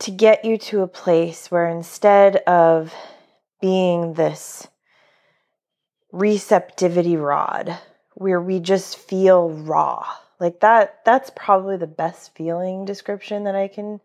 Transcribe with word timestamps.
to 0.00 0.10
get 0.10 0.44
you 0.44 0.58
to 0.58 0.82
a 0.82 0.88
place 0.88 1.50
where 1.50 1.68
instead 1.68 2.36
of 2.36 2.94
being 3.60 4.14
this 4.14 4.66
receptivity 6.12 7.16
rod 7.16 7.78
where 8.14 8.40
we 8.40 8.58
just 8.58 8.98
feel 8.98 9.50
raw 9.50 10.04
like 10.40 10.60
that 10.60 11.04
that's 11.04 11.30
probably 11.36 11.76
the 11.76 11.86
best 11.86 12.34
feeling 12.34 12.84
description 12.84 13.44
that 13.44 13.54
i 13.54 13.68
can 13.68 14.00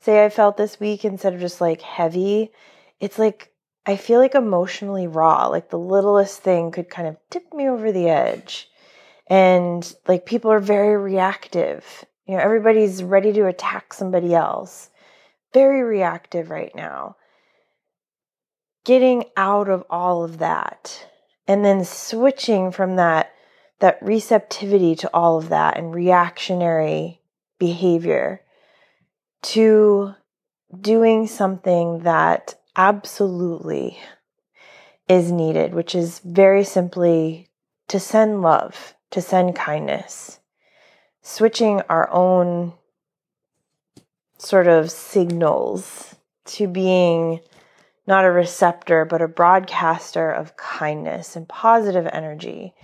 say 0.00 0.24
i 0.24 0.28
felt 0.28 0.56
this 0.56 0.80
week 0.80 1.04
instead 1.04 1.34
of 1.34 1.40
just 1.40 1.60
like 1.60 1.82
heavy. 1.82 2.50
It's 3.00 3.18
like 3.18 3.52
i 3.86 3.96
feel 3.96 4.20
like 4.20 4.34
emotionally 4.34 5.06
raw 5.06 5.46
like 5.46 5.70
the 5.70 5.78
littlest 5.78 6.42
thing 6.42 6.70
could 6.70 6.88
kind 6.90 7.08
of 7.08 7.16
tip 7.30 7.52
me 7.52 7.68
over 7.68 7.92
the 7.92 8.08
edge. 8.08 8.68
And 9.26 9.94
like 10.08 10.26
people 10.26 10.50
are 10.50 10.60
very 10.60 10.96
reactive. 10.96 12.04
You 12.26 12.36
know 12.36 12.42
everybody's 12.42 13.02
ready 13.02 13.32
to 13.34 13.46
attack 13.46 13.92
somebody 13.92 14.34
else 14.34 14.90
very 15.52 15.82
reactive 15.82 16.50
right 16.50 16.74
now. 16.74 17.16
Getting 18.84 19.24
out 19.36 19.68
of 19.68 19.84
all 19.90 20.24
of 20.24 20.38
that 20.38 21.06
and 21.46 21.64
then 21.64 21.84
switching 21.84 22.70
from 22.70 22.96
that 22.96 23.32
that 23.80 23.98
receptivity 24.02 24.94
to 24.94 25.10
all 25.14 25.38
of 25.38 25.48
that 25.48 25.76
and 25.76 25.94
reactionary 25.94 27.20
behavior 27.58 28.42
to 29.42 30.14
doing 30.78 31.26
something 31.26 32.00
that 32.00 32.54
absolutely 32.76 33.98
is 35.08 35.32
needed, 35.32 35.74
which 35.74 35.94
is 35.94 36.20
very 36.20 36.62
simply 36.62 37.48
to 37.88 37.98
send 37.98 38.42
love, 38.42 38.94
to 39.10 39.20
send 39.20 39.56
kindness, 39.56 40.38
switching 41.22 41.80
our 41.88 42.08
own 42.10 42.72
sort 44.40 44.66
of 44.66 44.90
signals 44.90 46.14
to 46.46 46.66
being 46.66 47.40
not 48.06 48.24
a 48.24 48.30
receptor, 48.30 49.04
but 49.04 49.20
a 49.20 49.28
broadcaster 49.28 50.30
of 50.30 50.56
kindness 50.56 51.36
and 51.36 51.48
positive 51.48 52.08
energy. 52.12 52.74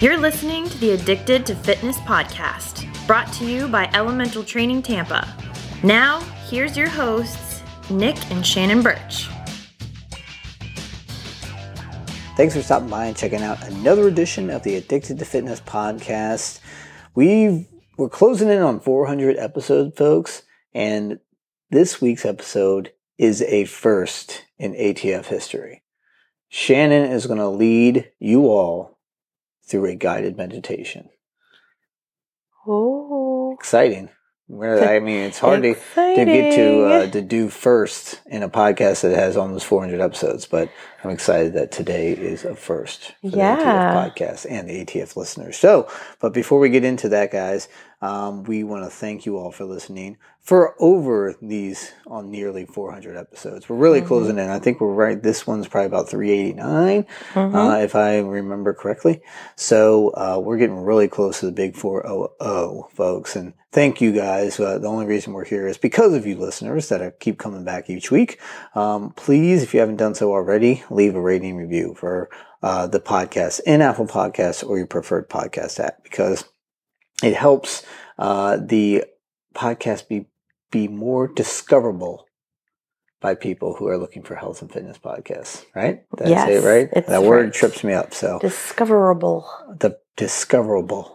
You're 0.00 0.18
listening 0.18 0.68
to 0.68 0.78
the 0.78 0.90
Addicted 0.90 1.46
to 1.46 1.54
Fitness 1.54 1.96
podcast, 1.98 2.84
brought 3.06 3.32
to 3.34 3.46
you 3.46 3.68
by 3.68 3.88
Elemental 3.94 4.42
Training 4.42 4.82
Tampa. 4.82 5.34
Now, 5.82 6.20
here's 6.48 6.76
your 6.76 6.88
hosts, 6.88 7.62
Nick 7.88 8.16
and 8.30 8.44
Shannon 8.44 8.82
Birch. 8.82 9.28
Thanks 12.36 12.56
for 12.56 12.62
stopping 12.62 12.88
by 12.88 13.06
and 13.06 13.16
checking 13.16 13.42
out 13.42 13.62
another 13.68 14.08
edition 14.08 14.50
of 14.50 14.64
the 14.64 14.74
Addicted 14.74 15.20
to 15.20 15.24
Fitness 15.24 15.60
podcast. 15.60 16.58
We've 17.14 17.68
we're 17.96 18.08
closing 18.08 18.48
in 18.48 18.60
on 18.60 18.80
400 18.80 19.36
episodes, 19.36 19.96
folks, 19.96 20.42
and 20.72 21.20
this 21.70 22.00
week's 22.00 22.24
episode 22.24 22.92
is 23.18 23.42
a 23.42 23.64
first 23.64 24.44
in 24.58 24.74
ATF 24.74 25.26
history. 25.26 25.82
Shannon 26.48 27.10
is 27.10 27.26
going 27.26 27.38
to 27.38 27.48
lead 27.48 28.10
you 28.18 28.46
all 28.46 28.98
through 29.66 29.86
a 29.86 29.94
guided 29.94 30.36
meditation. 30.36 31.08
Oh, 32.66 33.52
exciting! 33.52 34.08
I 34.82 35.00
mean, 35.00 35.20
it's 35.20 35.38
hard 35.38 35.62
to, 35.62 35.74
to 35.74 36.24
get 36.24 36.54
to 36.56 36.84
uh, 36.84 37.10
to 37.10 37.22
do 37.22 37.48
first 37.48 38.20
in 38.26 38.42
a 38.42 38.48
podcast 38.48 39.00
that 39.00 39.16
has 39.16 39.38
almost 39.38 39.64
400 39.64 40.02
episodes, 40.02 40.44
but 40.44 40.68
I'm 41.02 41.10
excited 41.10 41.54
that 41.54 41.72
today 41.72 42.12
is 42.12 42.44
a 42.44 42.54
first 42.54 43.14
for 43.22 43.28
yeah. 43.28 43.56
the 43.56 43.62
ATF 43.62 44.14
podcast 44.14 44.46
and 44.48 44.68
the 44.68 44.84
ATF 44.84 45.16
listeners. 45.16 45.56
So, 45.56 45.88
but 46.20 46.34
before 46.34 46.58
we 46.58 46.68
get 46.68 46.84
into 46.84 47.08
that, 47.08 47.32
guys, 47.32 47.68
um, 48.02 48.44
we 48.44 48.64
want 48.64 48.84
to 48.84 48.90
thank 48.90 49.24
you 49.24 49.38
all 49.38 49.50
for 49.50 49.64
listening 49.64 50.18
for 50.44 50.74
over 50.78 51.34
these 51.40 51.90
on 52.06 52.30
nearly 52.30 52.66
400 52.66 53.16
episodes. 53.16 53.66
We're 53.66 53.76
really 53.76 54.00
mm-hmm. 54.00 54.08
closing 54.08 54.38
in. 54.38 54.50
I 54.50 54.58
think 54.58 54.78
we're 54.78 54.92
right. 54.92 55.20
This 55.20 55.46
one's 55.46 55.66
probably 55.66 55.86
about 55.86 56.10
389, 56.10 57.04
mm-hmm. 57.32 57.56
uh, 57.56 57.78
if 57.78 57.94
I 57.94 58.18
remember 58.18 58.74
correctly. 58.74 59.22
So 59.56 60.10
uh, 60.10 60.38
we're 60.38 60.58
getting 60.58 60.84
really 60.84 61.08
close 61.08 61.40
to 61.40 61.46
the 61.46 61.52
big 61.52 61.76
400, 61.76 62.90
folks. 62.90 63.36
And 63.36 63.54
thank 63.72 64.02
you 64.02 64.12
guys. 64.12 64.60
Uh, 64.60 64.78
the 64.78 64.86
only 64.86 65.06
reason 65.06 65.32
we're 65.32 65.46
here 65.46 65.66
is 65.66 65.78
because 65.78 66.12
of 66.12 66.26
you 66.26 66.36
listeners 66.36 66.90
that 66.90 67.20
keep 67.20 67.38
coming 67.38 67.64
back 67.64 67.88
each 67.88 68.10
week. 68.10 68.38
Um, 68.74 69.12
please, 69.12 69.62
if 69.62 69.72
you 69.72 69.80
haven't 69.80 69.96
done 69.96 70.14
so 70.14 70.30
already, 70.30 70.84
leave 70.90 71.14
a 71.14 71.22
rating 71.22 71.56
review 71.56 71.94
for 71.98 72.28
uh, 72.62 72.86
the 72.86 73.00
podcast 73.00 73.60
in 73.64 73.80
Apple 73.80 74.06
Podcasts 74.06 74.66
or 74.66 74.76
your 74.76 74.86
preferred 74.86 75.30
podcast 75.30 75.80
app 75.80 76.04
because 76.04 76.44
it 77.22 77.34
helps 77.34 77.82
uh, 78.18 78.58
the 78.58 79.04
podcast 79.54 80.08
be 80.08 80.26
be 80.70 80.88
more 80.88 81.28
discoverable 81.28 82.26
by 83.20 83.34
people 83.34 83.74
who 83.74 83.88
are 83.88 83.96
looking 83.96 84.22
for 84.22 84.34
health 84.34 84.60
and 84.60 84.70
fitness 84.70 84.98
podcasts. 84.98 85.64
Right? 85.74 86.04
That's 86.16 86.30
yes, 86.30 86.48
it. 86.48 86.66
Right? 86.66 86.90
That 86.92 87.08
right. 87.08 87.22
word 87.22 87.54
trips 87.54 87.82
me 87.82 87.92
up. 87.92 88.12
So 88.12 88.38
discoverable. 88.38 89.48
The 89.78 89.98
discoverable. 90.16 91.13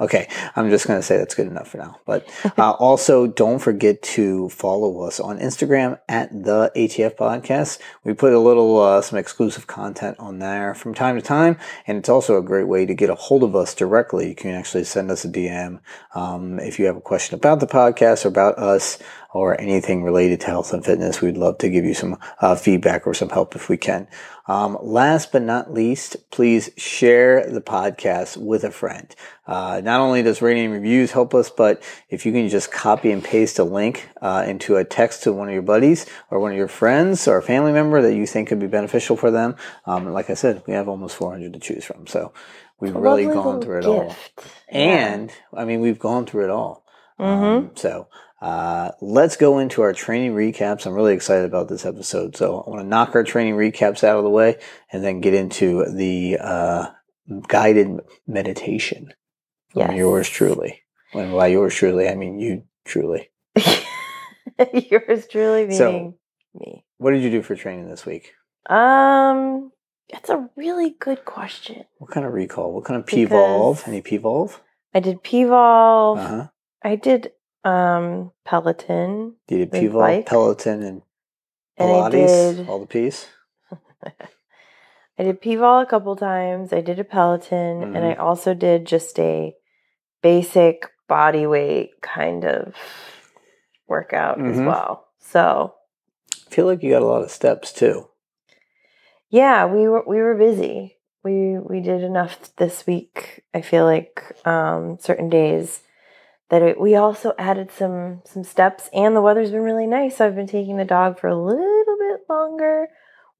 Okay, 0.00 0.28
I'm 0.54 0.70
just 0.70 0.86
going 0.86 0.98
to 0.98 1.02
say 1.02 1.16
that's 1.16 1.34
good 1.34 1.48
enough 1.48 1.68
for 1.68 1.78
now. 1.78 1.98
But 2.06 2.28
uh, 2.56 2.70
also, 2.70 3.26
don't 3.26 3.58
forget 3.58 4.00
to 4.02 4.48
follow 4.48 5.00
us 5.02 5.18
on 5.18 5.40
Instagram 5.40 5.98
at 6.08 6.30
the 6.30 6.70
ATF 6.76 7.16
Podcast. 7.16 7.80
We 8.04 8.14
put 8.14 8.32
a 8.32 8.38
little 8.38 8.78
uh, 8.80 9.02
some 9.02 9.18
exclusive 9.18 9.66
content 9.66 10.16
on 10.20 10.38
there 10.38 10.74
from 10.74 10.94
time 10.94 11.16
to 11.16 11.22
time, 11.22 11.58
and 11.86 11.98
it's 11.98 12.08
also 12.08 12.38
a 12.38 12.42
great 12.42 12.68
way 12.68 12.86
to 12.86 12.94
get 12.94 13.10
a 13.10 13.16
hold 13.16 13.42
of 13.42 13.56
us 13.56 13.74
directly. 13.74 14.28
You 14.28 14.34
can 14.36 14.54
actually 14.54 14.84
send 14.84 15.10
us 15.10 15.24
a 15.24 15.28
DM 15.28 15.80
um, 16.14 16.60
if 16.60 16.78
you 16.78 16.86
have 16.86 16.96
a 16.96 17.00
question 17.00 17.34
about 17.34 17.58
the 17.58 17.66
podcast 17.66 18.24
or 18.24 18.28
about 18.28 18.56
us 18.56 18.98
or 19.30 19.60
anything 19.60 20.02
related 20.02 20.40
to 20.40 20.46
health 20.46 20.72
and 20.72 20.84
fitness. 20.84 21.20
We'd 21.20 21.36
love 21.36 21.58
to 21.58 21.68
give 21.68 21.84
you 21.84 21.94
some 21.94 22.18
uh, 22.40 22.54
feedback 22.54 23.06
or 23.06 23.14
some 23.14 23.28
help 23.28 23.54
if 23.54 23.68
we 23.68 23.76
can. 23.76 24.08
Um, 24.48 24.78
last 24.80 25.30
but 25.30 25.42
not 25.42 25.72
least, 25.72 26.16
please 26.30 26.70
share 26.78 27.48
the 27.48 27.60
podcast 27.60 28.38
with 28.38 28.64
a 28.64 28.70
friend. 28.70 29.14
Uh, 29.46 29.82
not 29.84 30.00
only 30.00 30.22
does 30.22 30.40
rating 30.40 30.70
reviews 30.70 31.12
help 31.12 31.34
us, 31.34 31.50
but 31.50 31.82
if 32.08 32.24
you 32.24 32.32
can 32.32 32.48
just 32.48 32.72
copy 32.72 33.10
and 33.10 33.22
paste 33.22 33.58
a 33.58 33.64
link 33.64 34.08
uh, 34.22 34.44
into 34.46 34.76
a 34.76 34.84
text 34.84 35.22
to 35.24 35.32
one 35.32 35.48
of 35.48 35.52
your 35.52 35.62
buddies 35.62 36.06
or 36.30 36.40
one 36.40 36.50
of 36.52 36.56
your 36.56 36.68
friends 36.68 37.28
or 37.28 37.36
a 37.36 37.42
family 37.42 37.72
member 37.72 38.00
that 38.00 38.14
you 38.14 38.26
think 38.26 38.48
could 38.48 38.58
be 38.58 38.66
beneficial 38.66 39.16
for 39.16 39.30
them. 39.30 39.54
Um, 39.84 40.10
like 40.12 40.30
I 40.30 40.34
said, 40.34 40.62
we 40.66 40.72
have 40.72 40.88
almost 40.88 41.16
400 41.16 41.52
to 41.52 41.60
choose 41.60 41.84
from. 41.84 42.06
So 42.06 42.32
we've 42.80 42.94
really 42.94 43.26
gone 43.26 43.60
through 43.60 43.78
it 43.78 43.84
gift. 43.84 43.88
all. 43.88 44.16
And 44.68 45.30
I 45.54 45.66
mean, 45.66 45.80
we've 45.80 45.98
gone 45.98 46.24
through 46.24 46.44
it 46.44 46.50
all. 46.50 46.84
Mm-hmm. 47.20 47.44
Um, 47.44 47.70
so 47.74 48.08
uh, 48.40 48.92
let's 49.00 49.36
go 49.36 49.58
into 49.58 49.82
our 49.82 49.92
training 49.92 50.34
recaps. 50.34 50.86
I'm 50.86 50.94
really 50.94 51.14
excited 51.14 51.44
about 51.44 51.68
this 51.68 51.84
episode. 51.84 52.36
So 52.36 52.60
I 52.60 52.70
want 52.70 52.82
to 52.82 52.88
knock 52.88 53.14
our 53.14 53.24
training 53.24 53.54
recaps 53.54 54.04
out 54.04 54.18
of 54.18 54.24
the 54.24 54.30
way 54.30 54.58
and 54.92 55.02
then 55.02 55.20
get 55.20 55.34
into 55.34 55.84
the 55.92 56.38
uh, 56.40 56.86
guided 57.48 58.00
meditation 58.26 59.12
from 59.70 59.90
yes. 59.90 59.96
yours 59.96 60.28
truly. 60.28 60.82
When 61.12 61.32
by 61.32 61.48
yours 61.48 61.74
truly, 61.74 62.08
I 62.08 62.14
mean 62.14 62.38
you 62.38 62.64
truly. 62.84 63.30
yours 64.72 65.26
truly 65.26 65.62
meaning 65.62 65.78
so, 65.78 66.14
me. 66.54 66.84
What 66.98 67.12
did 67.12 67.22
you 67.22 67.30
do 67.30 67.42
for 67.42 67.56
training 67.56 67.88
this 67.88 68.06
week? 68.06 68.34
Um, 68.68 69.72
that's 70.10 70.30
a 70.30 70.48
really 70.56 70.96
good 70.98 71.24
question. 71.24 71.84
What 71.98 72.10
kind 72.10 72.26
of 72.26 72.32
recall? 72.32 72.72
What 72.72 72.84
kind 72.84 73.00
of 73.00 73.06
P-Volve? 73.06 73.86
Any 73.88 74.00
P-Volve? 74.00 74.58
I 74.94 75.00
did 75.00 75.22
P-Volve. 75.22 76.18
Uh-huh. 76.18 76.48
I 76.82 76.96
did 76.96 77.32
um, 77.64 78.32
Peloton. 78.44 79.36
You 79.48 79.58
did 79.58 79.72
P-Volve, 79.72 80.26
Peloton, 80.26 80.82
and 80.82 81.02
Pilates, 81.78 82.56
did, 82.56 82.68
all 82.68 82.80
the 82.80 82.86
P's? 82.86 83.26
I 85.18 85.22
did 85.24 85.40
P-Vol 85.40 85.80
a 85.80 85.86
couple 85.86 86.14
times. 86.16 86.72
I 86.72 86.80
did 86.80 86.98
a 86.98 87.04
Peloton, 87.04 87.80
mm-hmm. 87.80 87.96
and 87.96 88.04
I 88.04 88.12
mm-hmm. 88.12 88.22
also 88.22 88.54
did 88.54 88.86
just 88.86 89.18
a 89.18 89.54
basic 90.22 90.86
body 91.08 91.46
weight 91.46 92.00
kind 92.00 92.44
of 92.44 92.74
workout 93.86 94.38
mm-hmm. 94.38 94.50
as 94.50 94.58
well. 94.58 95.08
So 95.18 95.74
I 96.46 96.54
feel 96.54 96.66
like 96.66 96.82
you 96.82 96.90
got 96.90 97.02
a 97.02 97.06
lot 97.06 97.22
of 97.22 97.30
steps 97.30 97.72
too. 97.72 98.08
Yeah, 99.30 99.66
we 99.66 99.88
were 99.88 100.04
we 100.06 100.18
were 100.18 100.34
busy. 100.34 100.96
We 101.22 101.58
we 101.58 101.80
did 101.80 102.02
enough 102.02 102.54
this 102.56 102.86
week. 102.86 103.44
I 103.52 103.60
feel 103.60 103.84
like 103.84 104.36
um, 104.46 104.98
certain 105.00 105.28
days 105.28 105.82
that 106.50 106.62
it, 106.62 106.80
we 106.80 106.94
also 106.94 107.34
added 107.38 107.70
some 107.70 108.22
some 108.24 108.44
steps 108.44 108.88
and 108.92 109.14
the 109.14 109.20
weather's 109.20 109.50
been 109.50 109.62
really 109.62 109.86
nice 109.86 110.16
so 110.16 110.26
i've 110.26 110.34
been 110.34 110.46
taking 110.46 110.76
the 110.76 110.84
dog 110.84 111.18
for 111.18 111.28
a 111.28 111.36
little 111.36 111.96
bit 111.98 112.20
longer 112.28 112.88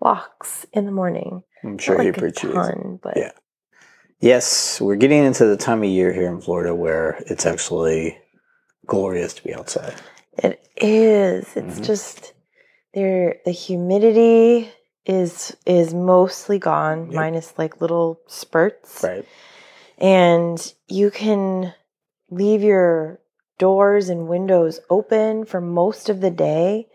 walks 0.01 0.65
in 0.73 0.87
the 0.87 0.93
morning. 0.93 1.43
I'm 1.65 1.77
sure 1.79 1.97
Not 1.97 2.05
he 2.05 2.11
like 2.11 2.19
appreciates 2.19 3.01
but 3.03 3.17
yeah. 3.17 3.33
Yes 4.21 4.81
we're 4.81 4.97
getting 4.97 5.25
into 5.25 5.47
the 5.47 5.57
time 5.57 5.83
of 5.83 5.89
year 5.89 6.13
here 6.13 6.29
in 6.29 6.41
florida 6.41 6.75
where 6.75 7.23
it's 7.27 7.47
actually 7.47 8.19
glorious 8.89 9.35
to 9.35 9.45
be 9.45 9.55
outside. 9.55 9.95
It 10.39 10.61
is. 10.77 11.45
It's 11.57 11.75
mm-hmm. 11.75 11.83
just 11.85 12.33
there 12.95 13.37
the 13.45 13.53
humidity 13.53 14.73
is 15.07 15.57
is 15.67 15.95
mostly 15.95 16.59
gone 16.59 17.07
yep. 17.07 17.15
minus 17.15 17.55
like 17.57 17.81
little 17.81 18.21
spurts. 18.27 19.05
Right. 19.05 19.25
And 19.99 20.75
you 20.89 21.11
can 21.11 21.75
leave 22.31 22.63
your 22.63 23.21
doors 23.59 24.09
and 24.09 24.29
windows 24.29 24.81
open 24.89 25.45
for 25.45 25.61
most 25.61 26.09
of 26.09 26.21
the 26.21 26.31
day. 26.31 26.87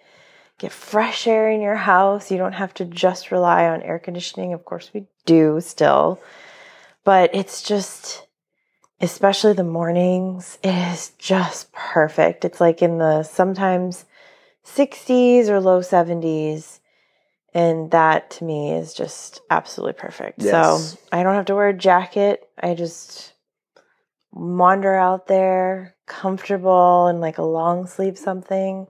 Get 0.57 0.71
fresh 0.71 1.27
air 1.27 1.49
in 1.49 1.61
your 1.61 1.75
house. 1.75 2.31
You 2.31 2.37
don't 2.37 2.53
have 2.53 2.73
to 2.75 2.85
just 2.85 3.31
rely 3.31 3.67
on 3.67 3.81
air 3.81 3.99
conditioning. 3.99 4.53
Of 4.53 4.65
course, 4.65 4.91
we 4.93 5.07
do 5.25 5.59
still. 5.61 6.21
But 7.03 7.35
it's 7.35 7.61
just, 7.61 8.25
especially 9.01 9.53
the 9.53 9.63
mornings, 9.63 10.57
it 10.63 10.73
is 10.93 11.11
just 11.17 11.71
perfect. 11.73 12.45
It's 12.45 12.61
like 12.61 12.81
in 12.81 12.97
the 12.97 13.23
sometimes 13.23 14.05
60s 14.65 15.49
or 15.49 15.59
low 15.59 15.81
70s. 15.81 16.79
And 17.53 17.91
that 17.91 18.31
to 18.31 18.45
me 18.45 18.71
is 18.71 18.93
just 18.93 19.41
absolutely 19.49 19.93
perfect. 19.93 20.41
Yes. 20.41 20.93
So 20.93 20.99
I 21.11 21.23
don't 21.23 21.35
have 21.35 21.45
to 21.45 21.55
wear 21.55 21.69
a 21.69 21.73
jacket. 21.73 22.47
I 22.57 22.73
just 22.73 23.32
wander 24.33 24.95
out 24.95 25.27
there 25.27 25.95
comfortable 26.05 27.07
in 27.07 27.19
like 27.19 27.37
a 27.37 27.43
long 27.43 27.87
sleeve 27.87 28.17
something. 28.17 28.87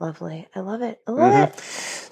Lovely. 0.00 0.48
I 0.56 0.60
love 0.60 0.82
it. 0.82 1.00
I 1.06 1.12
love 1.12 1.32
Mhm. 1.32 1.48
it. 1.48 1.60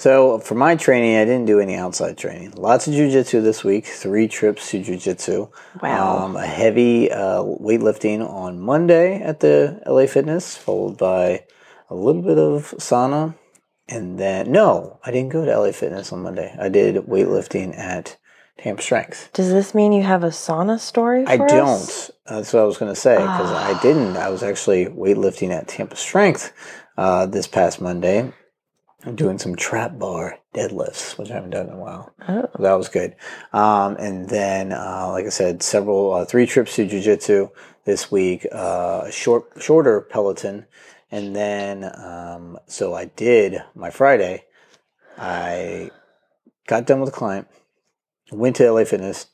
So 0.00 0.38
for 0.38 0.54
my 0.54 0.76
training, 0.76 1.16
I 1.16 1.24
didn't 1.24 1.46
do 1.46 1.58
any 1.58 1.74
outside 1.74 2.16
training. 2.16 2.52
Lots 2.56 2.86
of 2.86 2.94
jujitsu 2.94 3.42
this 3.42 3.64
week. 3.64 3.86
Three 3.86 4.28
trips 4.28 4.70
to 4.70 4.80
jujitsu. 4.80 5.50
Wow. 5.82 6.18
Um, 6.24 6.36
a 6.36 6.46
heavy 6.46 7.10
uh, 7.10 7.42
weightlifting 7.42 8.26
on 8.28 8.60
Monday 8.60 9.20
at 9.20 9.40
the 9.40 9.82
LA 9.86 10.06
Fitness, 10.06 10.56
followed 10.56 10.96
by 10.98 11.44
a 11.90 11.94
little 11.96 12.22
bit 12.22 12.38
of 12.38 12.72
sauna, 12.78 13.34
and 13.88 14.18
then 14.18 14.52
no, 14.52 15.00
I 15.04 15.10
didn't 15.10 15.30
go 15.32 15.44
to 15.44 15.50
LA 15.50 15.72
Fitness 15.72 16.12
on 16.12 16.22
Monday. 16.22 16.54
I 16.60 16.68
did 16.68 16.94
weightlifting 17.06 17.76
at 17.76 18.16
Tampa 18.62 18.82
Strength. 18.82 19.30
Does 19.32 19.50
this 19.50 19.74
mean 19.74 19.92
you 19.92 20.02
have 20.02 20.22
a 20.22 20.28
sauna 20.28 20.78
story 20.78 21.24
for 21.24 21.30
I 21.30 21.36
us? 21.36 21.50
don't. 21.50 22.10
That's 22.36 22.52
what 22.52 22.62
I 22.62 22.66
was 22.66 22.78
going 22.78 22.92
to 22.92 23.00
say 23.00 23.16
because 23.16 23.50
Ah. 23.50 23.76
I 23.76 23.80
didn't. 23.82 24.16
I 24.16 24.28
was 24.28 24.42
actually 24.42 24.86
weightlifting 24.86 25.50
at 25.50 25.68
Tampa 25.68 25.96
Strength 25.96 26.52
uh, 26.98 27.26
this 27.26 27.46
past 27.46 27.80
Monday. 27.80 28.32
I'm 29.06 29.16
doing 29.16 29.38
some 29.38 29.56
trap 29.56 29.98
bar 29.98 30.36
deadlifts, 30.54 31.16
which 31.16 31.30
I 31.30 31.34
haven't 31.34 31.50
done 31.50 31.68
in 31.68 31.72
a 31.72 31.78
while. 31.78 32.12
Oh. 32.28 32.42
So 32.54 32.62
that 32.62 32.74
was 32.74 32.88
good. 32.90 33.16
Um, 33.54 33.96
and 33.96 34.28
then, 34.28 34.72
uh, 34.72 35.08
like 35.10 35.24
I 35.24 35.30
said, 35.30 35.62
several 35.62 36.12
uh, 36.12 36.24
three 36.26 36.44
trips 36.44 36.76
to 36.76 36.86
jujitsu 36.86 37.50
this 37.86 38.10
week. 38.10 38.46
Uh, 38.52 39.08
short, 39.10 39.44
shorter 39.58 40.02
Peloton, 40.02 40.66
and 41.10 41.34
then 41.34 41.84
um, 41.84 42.58
so 42.66 42.92
I 42.94 43.06
did 43.06 43.62
my 43.74 43.88
Friday. 43.88 44.44
I 45.16 45.90
got 46.66 46.86
done 46.86 47.00
with 47.00 47.08
a 47.08 47.12
client, 47.12 47.48
went 48.31 48.56
to 48.56 48.71
LA 48.71 48.85
Fitness, 48.85 49.27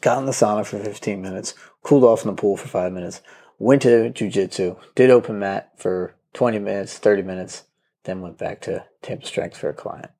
got 0.00 0.18
in 0.18 0.26
the 0.26 0.32
sauna 0.32 0.64
for 0.66 0.78
15 0.78 1.20
minutes, 1.20 1.54
cooled 1.82 2.04
off 2.04 2.22
in 2.22 2.28
the 2.28 2.40
pool 2.40 2.56
for 2.56 2.68
five 2.68 2.92
minutes, 2.92 3.20
went 3.58 3.82
to 3.82 4.10
jujitsu, 4.10 4.76
did 4.94 5.10
open 5.10 5.38
mat 5.38 5.72
for 5.76 6.14
20 6.34 6.58
minutes, 6.58 6.98
30 6.98 7.22
minutes, 7.22 7.64
then 8.04 8.20
went 8.20 8.38
back 8.38 8.60
to 8.62 8.84
Tampa 9.02 9.26
Strength 9.26 9.56
for 9.56 9.68
a 9.70 9.74
client. 9.74 10.10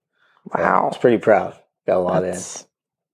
So 0.53 0.59
I 0.59 0.63
Wow. 0.63 0.89
was 0.89 0.99
pretty 0.99 1.19
proud. 1.19 1.55
Got 1.87 1.99
a 1.99 2.01
lot 2.01 2.23
That's, 2.23 2.67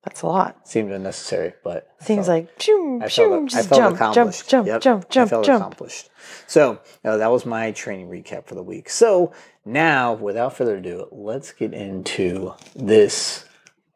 that's 0.05 0.23
a 0.23 0.27
lot. 0.27 0.57
in. 0.61 0.67
Seemed 0.67 0.91
unnecessary, 0.93 1.55
but 1.63 1.89
Seems 2.01 2.27
felt- 2.27 2.45
like 2.49 2.63
zoom, 2.63 3.03
I 3.03 3.09
felt, 3.09 3.55
I 3.55 3.63
felt 3.63 3.69
jump, 3.69 3.79
jump, 3.79 3.97
accomplished. 3.97 4.49
jump, 4.49 4.67
Yep, 4.67 4.81
jump, 4.81 5.09
jump, 5.11 5.31
felt 5.31 5.45
jump. 5.47 5.61
accomplished. 5.63 6.11
So 6.47 6.81
uh, 7.05 7.17
that 7.19 7.31
was 7.31 7.45
my 7.47 7.71
training 7.73 8.09
recap 8.09 8.47
for 8.47 8.55
the 8.55 8.63
week. 8.63 8.89
So 8.89 9.33
now, 9.65 10.13
without 10.15 10.57
further 10.57 10.77
ado, 10.77 11.09
let's 11.13 11.53
get 11.53 11.73
into 11.75 12.55
this. 12.75 13.45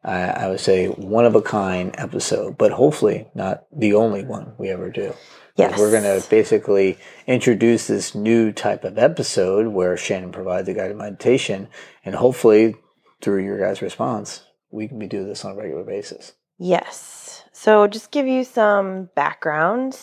Uh, 0.03 0.33
I 0.35 0.47
would 0.47 0.61
say 0.61 0.87
one 0.87 1.25
of 1.25 1.35
a 1.35 1.41
kind 1.41 1.93
episode, 1.97 2.57
but 2.57 2.71
hopefully 2.71 3.27
not 3.35 3.65
the 3.71 3.93
only 3.95 4.23
one 4.23 4.53
we 4.57 4.69
ever 4.69 4.89
do. 4.89 5.13
Yes. 5.57 5.77
We're 5.77 5.91
going 5.91 6.03
to 6.03 6.25
basically 6.29 6.97
introduce 7.27 7.87
this 7.87 8.15
new 8.15 8.53
type 8.53 8.85
of 8.85 8.97
episode 8.97 9.67
where 9.67 9.97
Shannon 9.97 10.31
provides 10.31 10.69
a 10.69 10.73
guided 10.73 10.95
meditation, 10.95 11.67
and 12.05 12.15
hopefully, 12.15 12.75
through 13.21 13.43
your 13.43 13.59
guys' 13.59 13.81
response, 13.81 14.45
we 14.71 14.87
can 14.87 14.99
be 14.99 15.07
doing 15.07 15.27
this 15.27 15.43
on 15.43 15.51
a 15.51 15.55
regular 15.55 15.83
basis. 15.83 16.31
Yes. 16.57 17.43
So, 17.51 17.87
just 17.87 18.11
give 18.11 18.25
you 18.25 18.45
some 18.45 19.09
background. 19.15 19.99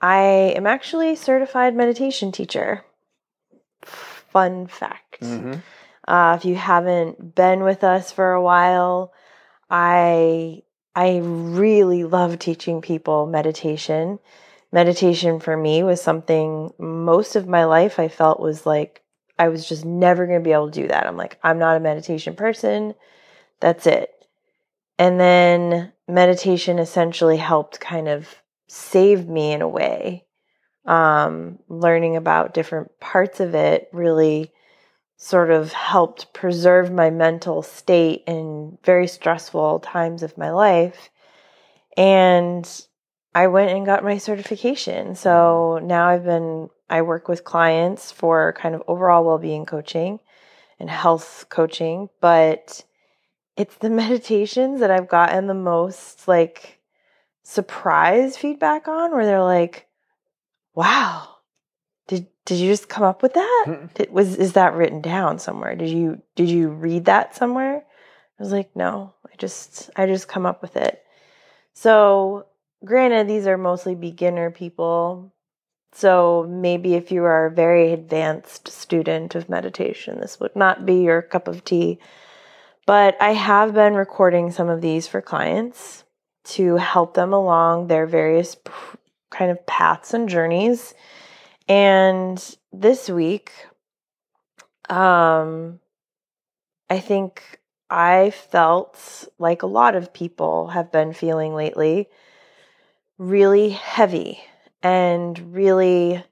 I 0.00 0.54
am 0.56 0.66
actually 0.66 1.10
a 1.10 1.16
certified 1.16 1.74
meditation 1.74 2.32
teacher. 2.32 2.82
Fun 3.82 4.66
fact. 4.66 5.20
Mm-hmm. 5.20 5.60
Uh, 6.08 6.36
if 6.38 6.46
you 6.46 6.54
haven't 6.54 7.34
been 7.34 7.64
with 7.64 7.84
us 7.84 8.12
for 8.12 8.32
a 8.32 8.42
while, 8.42 9.12
I 9.70 10.62
I 10.94 11.18
really 11.22 12.04
love 12.04 12.38
teaching 12.38 12.80
people 12.80 13.26
meditation. 13.26 14.18
Meditation 14.72 15.40
for 15.40 15.56
me 15.56 15.82
was 15.82 16.00
something 16.00 16.72
most 16.78 17.36
of 17.36 17.48
my 17.48 17.64
life 17.64 17.98
I 17.98 18.08
felt 18.08 18.40
was 18.40 18.66
like 18.66 19.02
I 19.38 19.48
was 19.48 19.68
just 19.68 19.84
never 19.84 20.26
going 20.26 20.40
to 20.40 20.44
be 20.44 20.52
able 20.52 20.70
to 20.70 20.80
do 20.82 20.88
that. 20.88 21.06
I'm 21.06 21.16
like 21.16 21.38
I'm 21.42 21.58
not 21.58 21.76
a 21.76 21.80
meditation 21.80 22.34
person. 22.34 22.94
That's 23.60 23.86
it. 23.86 24.10
And 24.98 25.20
then 25.20 25.92
meditation 26.08 26.78
essentially 26.78 27.36
helped 27.36 27.80
kind 27.80 28.08
of 28.08 28.28
save 28.68 29.28
me 29.28 29.52
in 29.52 29.62
a 29.62 29.68
way. 29.68 30.24
Um, 30.84 31.58
learning 31.68 32.16
about 32.16 32.54
different 32.54 32.98
parts 33.00 33.40
of 33.40 33.54
it 33.54 33.88
really 33.92 34.52
sort 35.16 35.50
of 35.50 35.72
helped 35.72 36.32
preserve 36.32 36.92
my 36.92 37.10
mental 37.10 37.62
state 37.62 38.22
in 38.26 38.78
very 38.84 39.06
stressful 39.06 39.80
times 39.80 40.22
of 40.22 40.36
my 40.36 40.50
life. 40.50 41.10
And 41.96 42.68
I 43.34 43.46
went 43.48 43.70
and 43.70 43.86
got 43.86 44.04
my 44.04 44.18
certification. 44.18 45.14
So 45.14 45.76
mm-hmm. 45.78 45.86
now 45.86 46.08
I've 46.08 46.24
been, 46.24 46.68
I 46.88 47.02
work 47.02 47.28
with 47.28 47.44
clients 47.44 48.12
for 48.12 48.54
kind 48.58 48.74
of 48.74 48.82
overall 48.86 49.24
well 49.24 49.38
being 49.38 49.66
coaching 49.66 50.20
and 50.78 50.90
health 50.90 51.46
coaching, 51.48 52.10
but 52.20 52.84
it's 53.56 53.76
the 53.76 53.90
meditations 54.02 54.80
that 54.80 54.90
I've 54.90 55.08
gotten 55.08 55.46
the 55.46 55.54
most 55.54 56.28
like 56.28 56.80
surprise 57.42 58.36
feedback 58.36 58.88
on 58.88 59.12
where 59.12 59.24
they're 59.24 59.42
like, 59.42 59.86
wow, 60.74 61.35
did 62.46 62.58
you 62.58 62.70
just 62.70 62.88
come 62.88 63.04
up 63.04 63.22
with 63.22 63.34
that? 63.34 63.88
Did, 63.94 64.10
was 64.10 64.36
is 64.36 64.54
that 64.54 64.74
written 64.74 65.02
down 65.02 65.38
somewhere? 65.38 65.74
Did 65.74 65.90
you 65.90 66.22
did 66.36 66.48
you 66.48 66.68
read 66.68 67.04
that 67.04 67.34
somewhere? 67.36 67.84
I 68.38 68.42
was 68.42 68.52
like, 68.52 68.74
no, 68.74 69.12
I 69.26 69.36
just 69.36 69.90
I 69.96 70.06
just 70.06 70.28
come 70.28 70.46
up 70.46 70.62
with 70.62 70.76
it. 70.76 71.02
So, 71.74 72.46
granted, 72.84 73.28
these 73.28 73.46
are 73.46 73.58
mostly 73.58 73.94
beginner 73.94 74.50
people. 74.50 75.32
So 75.92 76.46
maybe 76.48 76.94
if 76.94 77.10
you 77.10 77.24
are 77.24 77.46
a 77.46 77.50
very 77.50 77.92
advanced 77.92 78.68
student 78.68 79.34
of 79.34 79.48
meditation, 79.48 80.20
this 80.20 80.38
would 80.38 80.54
not 80.54 80.86
be 80.86 81.02
your 81.02 81.22
cup 81.22 81.48
of 81.48 81.64
tea. 81.64 81.98
But 82.86 83.16
I 83.20 83.32
have 83.32 83.74
been 83.74 83.94
recording 83.94 84.52
some 84.52 84.68
of 84.68 84.80
these 84.80 85.08
for 85.08 85.20
clients 85.20 86.04
to 86.44 86.76
help 86.76 87.14
them 87.14 87.32
along 87.32 87.88
their 87.88 88.06
various 88.06 88.56
kind 89.30 89.50
of 89.50 89.66
paths 89.66 90.14
and 90.14 90.28
journeys. 90.28 90.94
And 91.68 92.56
this 92.72 93.08
week, 93.08 93.52
um, 94.88 95.80
I 96.88 97.00
think 97.00 97.60
I 97.90 98.30
felt 98.30 99.28
like 99.38 99.62
a 99.62 99.66
lot 99.66 99.94
of 99.94 100.12
people 100.12 100.68
have 100.68 100.92
been 100.92 101.12
feeling 101.12 101.54
lately 101.54 102.08
really 103.18 103.70
heavy 103.70 104.38
and 104.82 105.54
really 105.54 106.22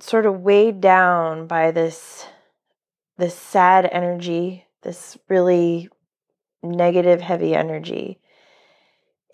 sort 0.00 0.26
of 0.26 0.40
weighed 0.40 0.80
down 0.80 1.46
by 1.46 1.70
this 1.70 2.26
this 3.18 3.34
sad 3.34 3.88
energy, 3.92 4.66
this 4.82 5.18
really 5.28 5.88
negative 6.62 7.20
heavy 7.20 7.54
energy. 7.54 8.18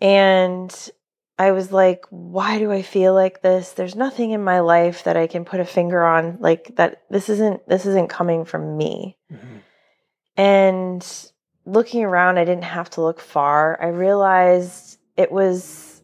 And 0.00 0.90
I 1.38 1.52
was 1.52 1.70
like, 1.70 2.04
why 2.10 2.58
do 2.58 2.72
I 2.72 2.82
feel 2.82 3.14
like 3.14 3.42
this? 3.42 3.72
There's 3.72 3.94
nothing 3.94 4.32
in 4.32 4.42
my 4.42 4.58
life 4.58 5.04
that 5.04 5.16
I 5.16 5.28
can 5.28 5.44
put 5.44 5.60
a 5.60 5.64
finger 5.64 6.04
on 6.04 6.38
like 6.40 6.74
that 6.76 7.02
this 7.10 7.28
isn't 7.28 7.66
this 7.68 7.86
isn't 7.86 8.08
coming 8.08 8.44
from 8.44 8.76
me. 8.76 9.16
And 10.36 11.06
looking 11.64 12.04
around, 12.04 12.38
I 12.38 12.44
didn't 12.44 12.64
have 12.64 12.90
to 12.90 13.02
look 13.02 13.20
far. 13.20 13.80
I 13.80 13.88
realized 13.88 14.98
it 15.16 15.30
was 15.30 16.02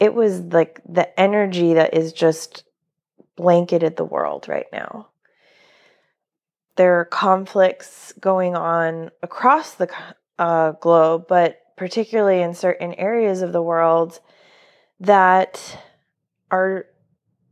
it 0.00 0.14
was 0.14 0.40
like 0.40 0.80
the 0.88 1.18
energy 1.20 1.74
that 1.74 1.94
is 1.94 2.12
just 2.12 2.64
blanketed 3.36 3.96
the 3.96 4.04
world 4.04 4.48
right 4.48 4.66
now. 4.72 5.08
There 6.76 6.98
are 6.98 7.04
conflicts 7.04 8.12
going 8.18 8.56
on 8.56 9.10
across 9.22 9.74
the 9.74 9.90
uh, 10.38 10.72
globe, 10.72 11.26
but 11.28 11.59
particularly 11.80 12.42
in 12.42 12.52
certain 12.54 12.92
areas 12.94 13.40
of 13.40 13.52
the 13.52 13.62
world 13.62 14.20
that 15.00 15.78
are 16.50 16.84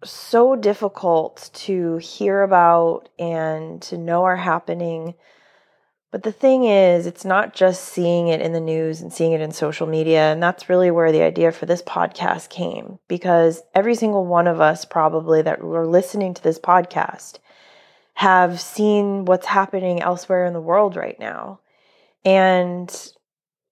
so 0.04 0.54
difficult 0.54 1.50
to 1.54 1.96
hear 1.96 2.42
about 2.42 3.08
and 3.18 3.80
to 3.80 3.96
know 3.96 4.24
are 4.24 4.36
happening 4.36 5.14
But 6.10 6.22
the 6.22 6.32
thing 6.32 6.64
is, 6.64 7.06
it's 7.06 7.24
not 7.24 7.54
just 7.54 7.84
seeing 7.84 8.28
it 8.28 8.40
in 8.40 8.52
the 8.52 8.60
news 8.60 9.02
and 9.02 9.12
seeing 9.12 9.32
it 9.32 9.42
in 9.42 9.52
social 9.52 9.86
media. 9.86 10.32
And 10.32 10.42
that's 10.42 10.68
really 10.68 10.90
where 10.90 11.12
the 11.12 11.22
idea 11.22 11.52
for 11.52 11.66
this 11.66 11.82
podcast 11.82 12.48
came 12.48 12.98
because 13.08 13.62
every 13.74 13.94
single 13.94 14.24
one 14.24 14.46
of 14.46 14.60
us, 14.60 14.86
probably 14.86 15.42
that 15.42 15.62
were 15.62 15.86
listening 15.86 16.32
to 16.32 16.42
this 16.42 16.58
podcast, 16.58 17.38
have 18.14 18.60
seen 18.60 19.26
what's 19.26 19.46
happening 19.46 20.00
elsewhere 20.00 20.46
in 20.46 20.54
the 20.54 20.60
world 20.60 20.96
right 20.96 21.18
now. 21.20 21.60
And 22.24 22.90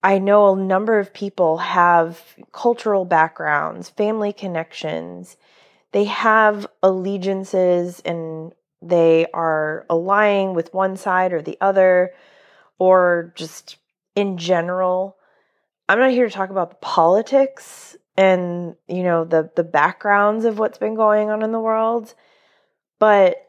I 0.02 0.18
know 0.18 0.52
a 0.52 0.60
number 0.60 0.98
of 0.98 1.12
people 1.12 1.58
have 1.58 2.22
cultural 2.52 3.04
backgrounds, 3.04 3.90
family 3.90 4.32
connections. 4.32 5.36
They 5.92 6.04
have 6.04 6.66
allegiances 6.82 8.00
and 8.04 8.52
they 8.82 9.26
are 9.32 9.86
aligning 9.90 10.54
with 10.54 10.74
one 10.74 10.96
side 10.96 11.32
or 11.32 11.42
the 11.42 11.58
other, 11.60 12.12
or 12.78 13.32
just 13.36 13.78
in 14.14 14.38
general. 14.38 15.16
I'm 15.88 15.98
not 15.98 16.10
here 16.10 16.28
to 16.28 16.32
talk 16.32 16.50
about 16.50 16.70
the 16.70 16.76
politics 16.76 17.96
and 18.18 18.76
you 18.88 19.02
know 19.02 19.24
the 19.24 19.50
the 19.56 19.64
backgrounds 19.64 20.44
of 20.44 20.58
what's 20.58 20.78
been 20.78 20.94
going 20.94 21.30
on 21.30 21.42
in 21.42 21.52
the 21.52 21.60
world, 21.60 22.14
but 22.98 23.46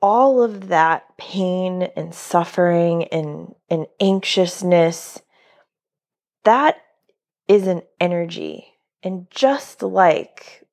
all 0.00 0.42
of 0.42 0.68
that 0.68 1.16
pain 1.16 1.82
and 1.96 2.14
suffering 2.14 3.04
and, 3.04 3.54
and 3.68 3.86
anxiousness, 4.00 5.20
that 6.48 6.80
is 7.46 7.66
an 7.66 7.82
energy. 8.00 8.64
And 9.02 9.26
just 9.30 9.82
like 9.82 10.66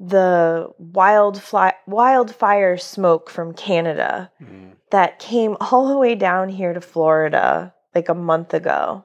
the 0.00 0.68
wildfly, 0.78 1.70
wildfire 1.86 2.76
smoke 2.76 3.30
from 3.30 3.54
Canada 3.54 4.32
mm. 4.42 4.72
that 4.90 5.20
came 5.20 5.56
all 5.60 5.88
the 5.88 5.96
way 5.96 6.16
down 6.16 6.48
here 6.48 6.72
to 6.72 6.80
Florida 6.80 7.72
like 7.94 8.08
a 8.08 8.14
month 8.14 8.52
ago 8.52 9.04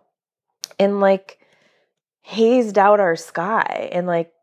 and 0.80 1.00
like 1.00 1.38
hazed 2.22 2.80
out 2.80 3.00
our 3.00 3.16
sky 3.16 3.90
and 3.92 4.08
like 4.08 4.34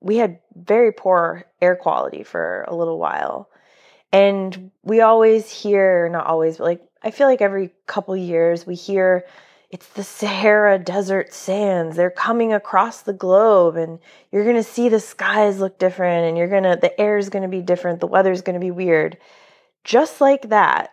we 0.00 0.18
had 0.18 0.38
very 0.54 0.92
poor 0.92 1.44
air 1.60 1.74
quality 1.74 2.22
for 2.22 2.64
a 2.68 2.74
little 2.76 3.00
while 3.00 3.50
and 4.12 4.70
we 4.84 5.00
always 5.00 5.50
hear, 5.50 6.08
not 6.08 6.26
always, 6.26 6.58
but 6.58 6.64
like 6.64 6.82
I 7.02 7.10
feel 7.10 7.26
like 7.26 7.42
every 7.42 7.72
couple 7.88 8.16
years 8.16 8.64
we 8.64 8.76
hear 8.76 9.24
it's 9.74 9.88
the 9.88 10.04
Sahara 10.04 10.78
Desert 10.78 11.34
sands. 11.34 11.96
They're 11.96 12.08
coming 12.08 12.52
across 12.52 13.02
the 13.02 13.12
globe 13.12 13.74
and 13.74 13.98
you're 14.30 14.44
going 14.44 14.54
to 14.54 14.62
see 14.62 14.88
the 14.88 15.00
skies 15.00 15.58
look 15.58 15.80
different 15.80 16.28
and 16.28 16.38
you're 16.38 16.46
going 16.46 16.62
to 16.62 16.78
the 16.80 16.98
air 17.00 17.18
is 17.18 17.28
going 17.28 17.42
to 17.42 17.48
be 17.48 17.60
different, 17.60 17.98
the 17.98 18.06
weather's 18.06 18.42
going 18.42 18.54
to 18.54 18.64
be 18.64 18.70
weird. 18.70 19.18
Just 19.82 20.20
like 20.20 20.50
that, 20.50 20.90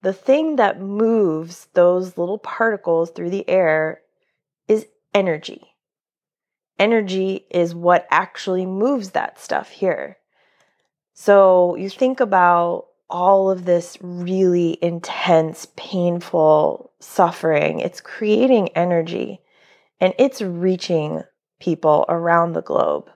the 0.00 0.14
thing 0.14 0.56
that 0.56 0.80
moves 0.80 1.68
those 1.74 2.16
little 2.16 2.38
particles 2.38 3.10
through 3.10 3.28
the 3.28 3.46
air 3.46 4.00
is 4.68 4.86
energy. 5.12 5.74
Energy 6.78 7.44
is 7.50 7.74
what 7.74 8.06
actually 8.10 8.64
moves 8.64 9.10
that 9.10 9.38
stuff 9.38 9.68
here. 9.68 10.16
So 11.12 11.74
you 11.74 11.90
think 11.90 12.20
about 12.20 12.86
all 13.10 13.50
of 13.50 13.64
this 13.64 13.98
really 14.00 14.78
intense, 14.82 15.66
painful 15.76 16.92
suffering, 17.00 17.80
it's 17.80 18.00
creating 18.00 18.68
energy 18.70 19.40
and 20.00 20.14
it's 20.18 20.42
reaching 20.42 21.22
people 21.60 22.04
around 22.08 22.52
the 22.52 22.62
globe. 22.62 23.10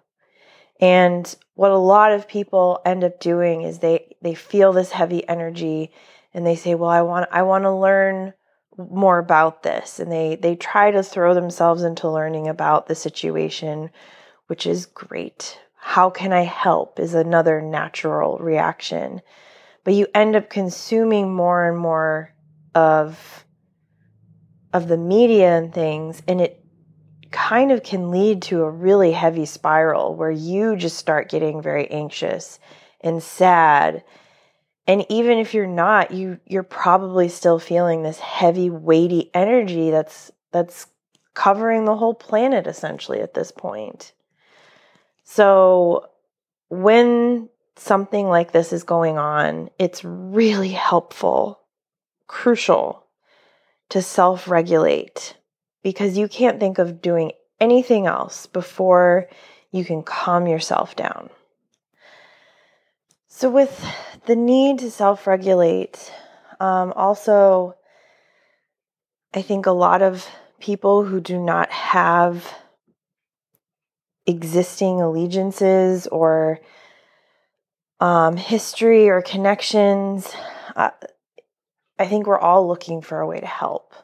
And 0.81 1.35
what 1.55 1.71
a 1.71 1.77
lot 1.77 2.13
of 2.13 2.27
people 2.27 2.81
end 2.85 3.05
up 3.05 3.21
doing 3.21 3.63
is 3.63 3.79
they 3.79 4.17
they 4.23 4.35
feel 4.35 4.73
this 4.73 4.93
heavy 4.93 5.29
energy 5.29 5.93
and 6.35 6.47
they 6.47 6.57
say, 6.57 6.75
"Well, 6.75 6.91
I 6.91 7.03
want 7.03 7.29
I 7.31 7.43
want 7.43 7.65
to 7.65 7.73
learn 7.73 8.35
more 8.77 9.19
about 9.19 9.63
this." 9.63 10.01
And 10.01 10.11
they 10.11 10.35
they 10.37 10.57
try 10.57 10.91
to 10.91 11.03
throw 11.03 11.35
themselves 11.35 11.83
into 11.83 12.11
learning 12.11 12.49
about 12.49 12.87
the 12.87 12.95
situation, 12.95 13.91
which 14.49 14.67
is 14.67 14.87
great 14.87 15.59
how 15.85 16.09
can 16.11 16.33
I 16.33 16.43
help 16.43 17.01
is 17.01 17.13
another 17.13 17.61
natural 17.61 18.39
reaction. 18.39 19.21
But 19.85 19.95
you 19.95 20.07
end 20.15 20.37
up 20.37 20.49
consuming 20.49 21.33
more 21.33 21.69
and 21.69 21.79
more 21.79 22.33
of 22.75 23.45
of 24.73 24.89
the 24.89 24.97
media 24.97 25.59
and 25.59 25.73
things 25.75 26.23
and 26.27 26.41
it 26.41 26.63
kind 27.33 27.73
of 27.73 27.83
can 27.83 28.11
lead 28.11 28.43
to 28.43 28.63
a 28.63 28.71
really 28.71 29.13
heavy 29.13 29.47
spiral 29.47 30.15
where 30.15 30.31
you 30.31 30.77
just 30.77 30.97
start 30.97 31.31
getting 31.31 31.61
very 31.61 31.91
anxious 31.91 32.61
and 33.01 33.23
sad. 33.23 34.05
And 34.87 35.05
even 35.09 35.39
if 35.39 35.55
you're 35.55 35.67
not, 35.67 36.13
you 36.13 36.39
you're 36.47 36.63
probably 36.63 37.29
still 37.29 37.59
feeling 37.59 38.03
this 38.03 38.19
heavy 38.19 38.71
weighty 38.71 39.31
energy 39.35 39.91
that's 39.91 40.31
that's 40.53 40.87
covering 41.35 41.85
the 41.85 41.97
whole 41.97 42.15
planet 42.15 42.67
essentially 42.67 43.21
at 43.21 43.35
this 43.35 43.51
point. 43.51 44.13
So 45.25 46.11
when 46.69 47.49
something 47.77 48.29
like 48.29 48.53
this 48.53 48.73
is 48.73 48.85
going 48.85 49.19
on, 49.19 49.71
it's 49.79 50.05
really 50.05 50.71
helpful, 50.71 51.61
crucial 52.27 53.07
to 53.91 54.03
self 54.03 54.49
regulate 54.49 55.37
because 55.83 56.17
you 56.17 56.29
can't 56.29 56.61
think 56.61 56.79
of 56.79 57.03
doing 57.03 57.33
anything 57.61 58.07
else 58.07 58.47
before 58.47 59.29
you 59.71 59.85
can 59.85 60.03
calm 60.03 60.47
yourself 60.47 60.97
down. 60.97 61.31
So, 63.29 63.51
with 63.51 63.85
the 64.27 64.37
need 64.37 64.81
to 64.81 64.91
self 64.91 65.27
regulate, 65.27 66.13
um, 66.61 66.93
also, 66.95 67.75
I 69.35 69.43
think 69.43 69.67
a 69.67 69.73
lot 69.73 70.03
of 70.03 70.27
people 70.61 71.05
who 71.05 71.21
do 71.21 71.39
not 71.39 71.73
have 71.73 72.55
existing 74.27 75.01
allegiances 75.01 76.07
or 76.07 76.61
um, 78.03 78.37
history 78.37 79.09
or 79.09 79.23
connections. 79.23 80.29
Uh, 80.75 80.91
I 82.01 82.07
think 82.07 82.27
we're 82.27 82.37
all 82.37 82.67
looking 82.67 83.01
for 83.01 83.21
a 83.21 83.27
way 83.29 83.39
to 83.39 83.47
help. 83.47 83.95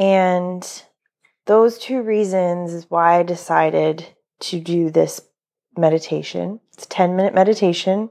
And 0.00 0.82
those 1.46 1.78
two 1.78 2.02
reasons 2.02 2.72
is 2.72 2.90
why 2.90 3.20
I 3.20 3.22
decided 3.22 4.04
to 4.40 4.58
do 4.58 4.90
this 4.90 5.20
meditation. 5.76 6.58
It's 6.72 6.86
a 6.86 6.88
10 6.88 7.14
minute 7.14 7.34
meditation. 7.34 8.10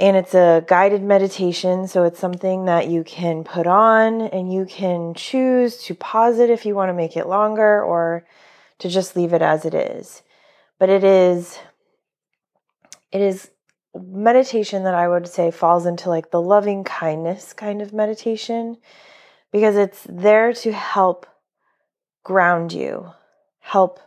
And 0.00 0.16
it's 0.16 0.34
a 0.34 0.64
guided 0.66 1.02
meditation, 1.02 1.86
so 1.86 2.04
it's 2.04 2.20
something 2.20 2.64
that 2.64 2.88
you 2.88 3.04
can 3.04 3.44
put 3.44 3.66
on 3.66 4.22
and 4.22 4.50
you 4.50 4.64
can 4.64 5.12
choose 5.12 5.82
to 5.84 5.94
pause 5.94 6.38
it 6.38 6.48
if 6.48 6.64
you 6.64 6.74
want 6.74 6.88
to 6.88 6.94
make 6.94 7.16
it 7.16 7.26
longer 7.26 7.82
or 7.82 8.24
to 8.78 8.88
just 8.88 9.16
leave 9.16 9.34
it 9.34 9.42
as 9.42 9.66
it 9.66 9.74
is. 9.74 10.22
But 10.78 10.88
it 10.88 11.04
is 11.04 11.58
it 13.12 13.20
is 13.20 13.50
meditation 13.94 14.84
that 14.84 14.94
I 14.94 15.08
would 15.08 15.26
say 15.26 15.50
falls 15.50 15.86
into 15.86 16.08
like 16.08 16.30
the 16.30 16.40
loving 16.40 16.84
kindness 16.84 17.52
kind 17.52 17.80
of 17.80 17.92
meditation 17.92 18.76
because 19.50 19.76
it's 19.76 20.06
there 20.08 20.52
to 20.52 20.72
help 20.72 21.26
ground 22.22 22.72
you, 22.72 23.10
help 23.60 24.00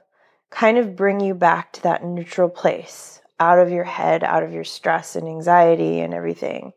kind 0.50 0.77
of 0.77 0.96
bring 0.96 1.20
you 1.20 1.34
back 1.34 1.74
to 1.74 1.84
that 1.84 2.03
neutral 2.03 2.50
place, 2.50 3.22
out 3.39 3.58
of 3.58 3.72
your 3.72 3.84
head, 3.84 4.24
out 4.24 4.43
of 4.43 4.53
your 4.53 4.63
stress 4.63 5.15
and 5.15 5.27
anxiety 5.27 6.00
and 6.00 6.13
everything. 6.13 6.74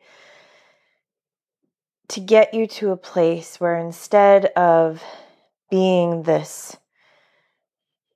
To 2.08 2.20
get 2.20 2.54
you 2.54 2.66
to 2.68 2.90
a 2.90 2.96
place 2.96 3.60
where 3.60 3.76
instead 3.76 4.46
of 4.56 5.02
being 5.70 6.22
this 6.22 6.76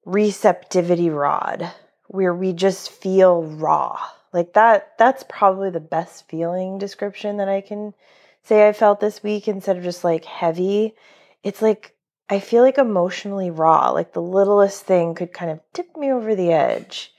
receptivity 0.06 1.10
rod 1.10 1.70
where 2.08 2.34
we 2.34 2.52
just 2.52 2.90
feel 2.90 3.44
raw. 3.44 3.98
Like 4.32 4.54
that 4.54 4.98
that's 4.98 5.24
probably 5.28 5.70
the 5.70 5.80
best 5.80 6.28
feeling 6.28 6.78
description 6.78 7.36
that 7.38 7.48
I 7.48 7.60
can 7.60 7.94
say 8.42 8.68
I 8.68 8.72
felt 8.72 9.00
this 9.00 9.22
week 9.22 9.48
instead 9.48 9.76
of 9.76 9.84
just 9.84 10.04
like 10.04 10.24
heavy. 10.24 10.94
It's 11.42 11.62
like 11.62 11.94
I 12.28 12.40
feel 12.40 12.62
like 12.62 12.78
emotionally 12.78 13.50
raw. 13.50 13.90
Like 13.90 14.12
the 14.12 14.22
littlest 14.22 14.84
thing 14.84 15.14
could 15.14 15.32
kind 15.32 15.50
of 15.50 15.60
tip 15.72 15.96
me 15.96 16.12
over 16.12 16.34
the 16.34 16.52
edge. 16.52 17.12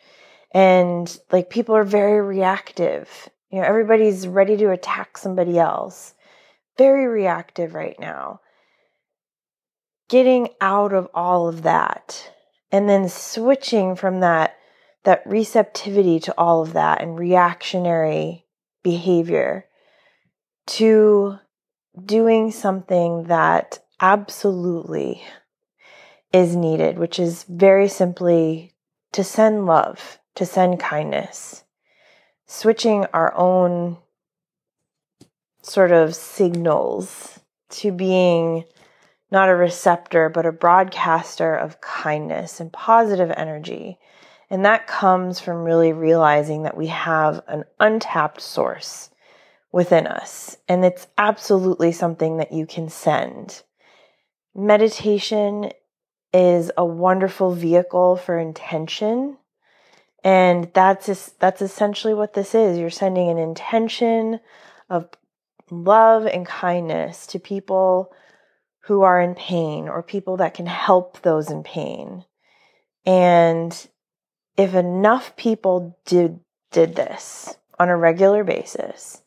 And 0.51 1.19
like 1.31 1.50
people 1.50 1.75
are 1.75 1.84
very 1.84 2.22
reactive. 2.22 3.29
You 3.51 3.62
know, 3.62 3.67
everybody's 3.67 4.27
ready 4.27 4.58
to 4.58 4.72
attack 4.72 5.17
somebody 5.17 5.58
else. 5.58 6.13
Very 6.77 7.08
reactive 7.08 7.74
right 7.74 8.00
now. 8.00 8.41
Getting 10.10 10.50
out 10.62 10.93
of 10.93 11.08
all 11.13 11.48
of 11.48 11.63
that 11.63 12.31
and 12.72 12.88
then 12.89 13.10
switching 13.10 13.96
from 13.96 14.19
that 14.22 14.58
that 15.03 15.23
receptivity 15.25 16.19
to 16.19 16.33
all 16.37 16.61
of 16.61 16.73
that 16.73 17.01
and 17.01 17.17
reactionary 17.17 18.45
behavior 18.83 19.65
to 20.67 21.37
doing 22.05 22.51
something 22.51 23.23
that 23.23 23.79
absolutely 23.99 25.23
is 26.31 26.55
needed, 26.55 26.97
which 26.97 27.19
is 27.19 27.43
very 27.43 27.87
simply 27.87 28.73
to 29.11 29.23
send 29.23 29.65
love, 29.65 30.19
to 30.35 30.45
send 30.45 30.79
kindness, 30.79 31.63
switching 32.45 33.05
our 33.13 33.35
own 33.35 33.97
sort 35.61 35.91
of 35.91 36.15
signals 36.15 37.39
to 37.69 37.91
being 37.91 38.63
not 39.31 39.49
a 39.49 39.55
receptor, 39.55 40.29
but 40.29 40.45
a 40.45 40.51
broadcaster 40.51 41.55
of 41.55 41.81
kindness 41.81 42.59
and 42.59 42.73
positive 42.73 43.31
energy. 43.35 43.97
And 44.49 44.65
that 44.65 44.87
comes 44.87 45.39
from 45.39 45.63
really 45.63 45.93
realizing 45.93 46.63
that 46.63 46.77
we 46.77 46.87
have 46.87 47.41
an 47.47 47.65
untapped 47.79 48.41
source 48.41 49.09
within 49.71 50.07
us. 50.07 50.57
And 50.67 50.83
it's 50.83 51.07
absolutely 51.17 51.91
something 51.91 52.37
that 52.37 52.51
you 52.51 52.65
can 52.65 52.89
send. 52.89 53.61
Meditation 54.55 55.71
is 56.33 56.71
a 56.77 56.85
wonderful 56.85 57.53
vehicle 57.53 58.15
for 58.15 58.37
intention. 58.39 59.37
And 60.23 60.71
that's 60.73 61.31
that's 61.39 61.61
essentially 61.61 62.13
what 62.13 62.33
this 62.33 62.53
is. 62.53 62.77
You're 62.77 62.89
sending 62.89 63.29
an 63.29 63.37
intention 63.37 64.39
of 64.89 65.07
love 65.69 66.25
and 66.25 66.45
kindness 66.45 67.27
to 67.27 67.39
people 67.39 68.11
who 68.81 69.03
are 69.03 69.21
in 69.21 69.35
pain 69.35 69.87
or 69.87 70.01
people 70.01 70.37
that 70.37 70.55
can 70.55 70.65
help 70.65 71.21
those 71.21 71.51
in 71.51 71.63
pain. 71.63 72.25
And 73.05 73.87
if 74.59 74.75
enough 74.75 75.37
people 75.37 75.97
did 76.05 76.41
did 76.69 76.93
this 76.93 77.55
on 77.79 77.87
a 77.87 77.95
regular 77.95 78.43
basis, 78.43 79.21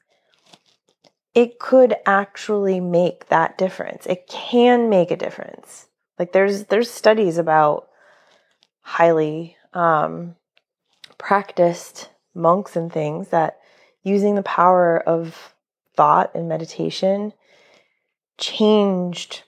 it 1.35 1.59
could 1.59 1.95
actually 2.05 2.81
make 2.81 3.29
that 3.29 3.57
difference. 3.57 4.05
It 4.05 4.27
can 4.29 4.91
make 4.91 5.11
a 5.11 5.17
difference. 5.17 5.87
Like 6.19 6.33
there's 6.33 6.65
there's 6.65 6.91
studies 6.91 7.39
about 7.39 7.89
highly 8.83 9.57
um, 9.73 10.37
practiced 11.17 12.11
monks 12.35 12.77
and 12.77 12.93
things 12.93 13.29
that 13.29 13.59
using 14.03 14.35
the 14.35 14.43
power 14.43 15.01
of 15.01 15.55
thought 15.97 16.35
and 16.35 16.47
meditation 16.47 17.33
changed 18.37 19.45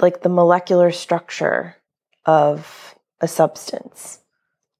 like 0.00 0.22
the 0.22 0.30
molecular 0.30 0.90
structure 0.90 1.76
of 2.24 2.94
a 3.20 3.28
substance 3.28 4.20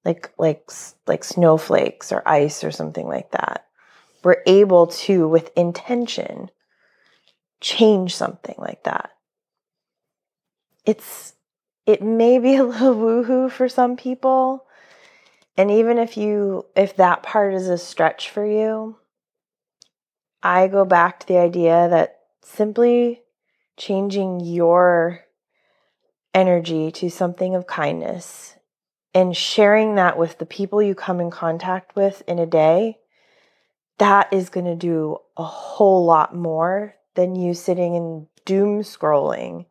like 0.05 0.31
like 0.37 0.69
like 1.07 1.23
snowflakes 1.23 2.11
or 2.11 2.27
ice 2.27 2.63
or 2.63 2.71
something 2.71 3.07
like 3.07 3.31
that. 3.31 3.65
We're 4.23 4.43
able 4.45 4.87
to 4.87 5.27
with 5.27 5.51
intention 5.55 6.49
change 7.61 8.15
something 8.15 8.55
like 8.57 8.83
that. 8.83 9.11
It's 10.85 11.33
it 11.85 12.01
may 12.01 12.39
be 12.39 12.55
a 12.57 12.63
little 12.63 12.95
woohoo 12.95 13.51
for 13.51 13.67
some 13.67 13.97
people 13.97 14.65
and 15.57 15.69
even 15.69 15.97
if 15.97 16.15
you 16.15 16.65
if 16.75 16.95
that 16.95 17.21
part 17.21 17.53
is 17.53 17.67
a 17.67 17.77
stretch 17.77 18.29
for 18.29 18.45
you 18.45 18.95
i 20.41 20.67
go 20.67 20.85
back 20.85 21.19
to 21.19 21.27
the 21.27 21.37
idea 21.37 21.87
that 21.89 22.19
simply 22.41 23.21
changing 23.77 24.39
your 24.39 25.21
energy 26.33 26.91
to 26.91 27.09
something 27.09 27.55
of 27.55 27.67
kindness 27.67 28.55
and 29.13 29.35
sharing 29.35 29.95
that 29.95 30.17
with 30.17 30.37
the 30.37 30.45
people 30.45 30.81
you 30.81 30.95
come 30.95 31.19
in 31.19 31.31
contact 31.31 31.95
with 31.95 32.21
in 32.27 32.39
a 32.39 32.45
day, 32.45 32.97
that 33.97 34.31
is 34.31 34.49
going 34.49 34.65
to 34.65 34.75
do 34.75 35.17
a 35.37 35.43
whole 35.43 36.05
lot 36.05 36.35
more 36.35 36.95
than 37.15 37.35
you 37.35 37.53
sitting 37.53 37.95
and 37.95 38.27
doom 38.45 38.81
scrolling 38.81 39.65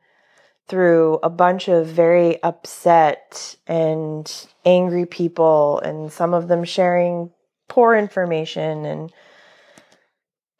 through 0.68 1.18
a 1.22 1.30
bunch 1.30 1.68
of 1.68 1.86
very 1.86 2.42
upset 2.42 3.56
and 3.66 4.46
angry 4.66 5.06
people, 5.06 5.80
and 5.80 6.12
some 6.12 6.34
of 6.34 6.48
them 6.48 6.62
sharing 6.62 7.30
poor 7.68 7.94
information 7.94 8.84
and 8.84 9.10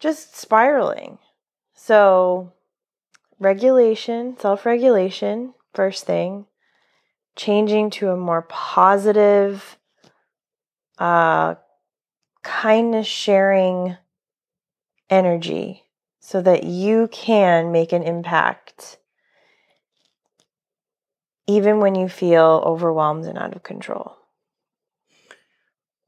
just 0.01 0.35
spiraling. 0.35 1.19
So, 1.75 2.53
regulation, 3.39 4.39
self 4.39 4.65
regulation, 4.65 5.53
first 5.75 6.07
thing, 6.07 6.47
changing 7.39 7.89
to 7.89 8.11
a 8.11 8.17
more 8.17 8.43
positive, 8.43 9.79
uh, 10.99 11.55
kindness 12.43 13.07
sharing 13.07 13.97
energy 15.09 15.85
so 16.21 16.43
that 16.43 16.65
you 16.65 17.09
can 17.09 17.73
make 17.73 17.93
an 17.93 18.03
impact 18.03 18.99
even 21.47 21.79
when 21.81 21.95
you 21.95 22.09
feel 22.09 22.63
overwhelmed 22.67 23.25
and 23.25 23.39
out 23.39 23.57
of 23.57 23.63
control. 23.63 24.17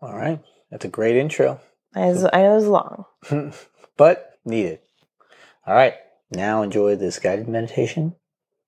All 0.02 0.14
right. 0.14 0.40
That's 0.70 0.85
a 0.85 0.88
great 0.88 1.16
intro. 1.16 1.61
As 1.94 2.24
I 2.33 2.42
know 2.42 2.52
it 2.52 2.57
was 2.57 2.66
long. 2.66 3.05
but 3.96 4.38
needed. 4.44 4.81
All 5.66 5.74
right. 5.74 5.94
Now 6.31 6.62
enjoy 6.62 6.96
this 6.96 7.18
guided 7.18 7.48
meditation 7.48 8.14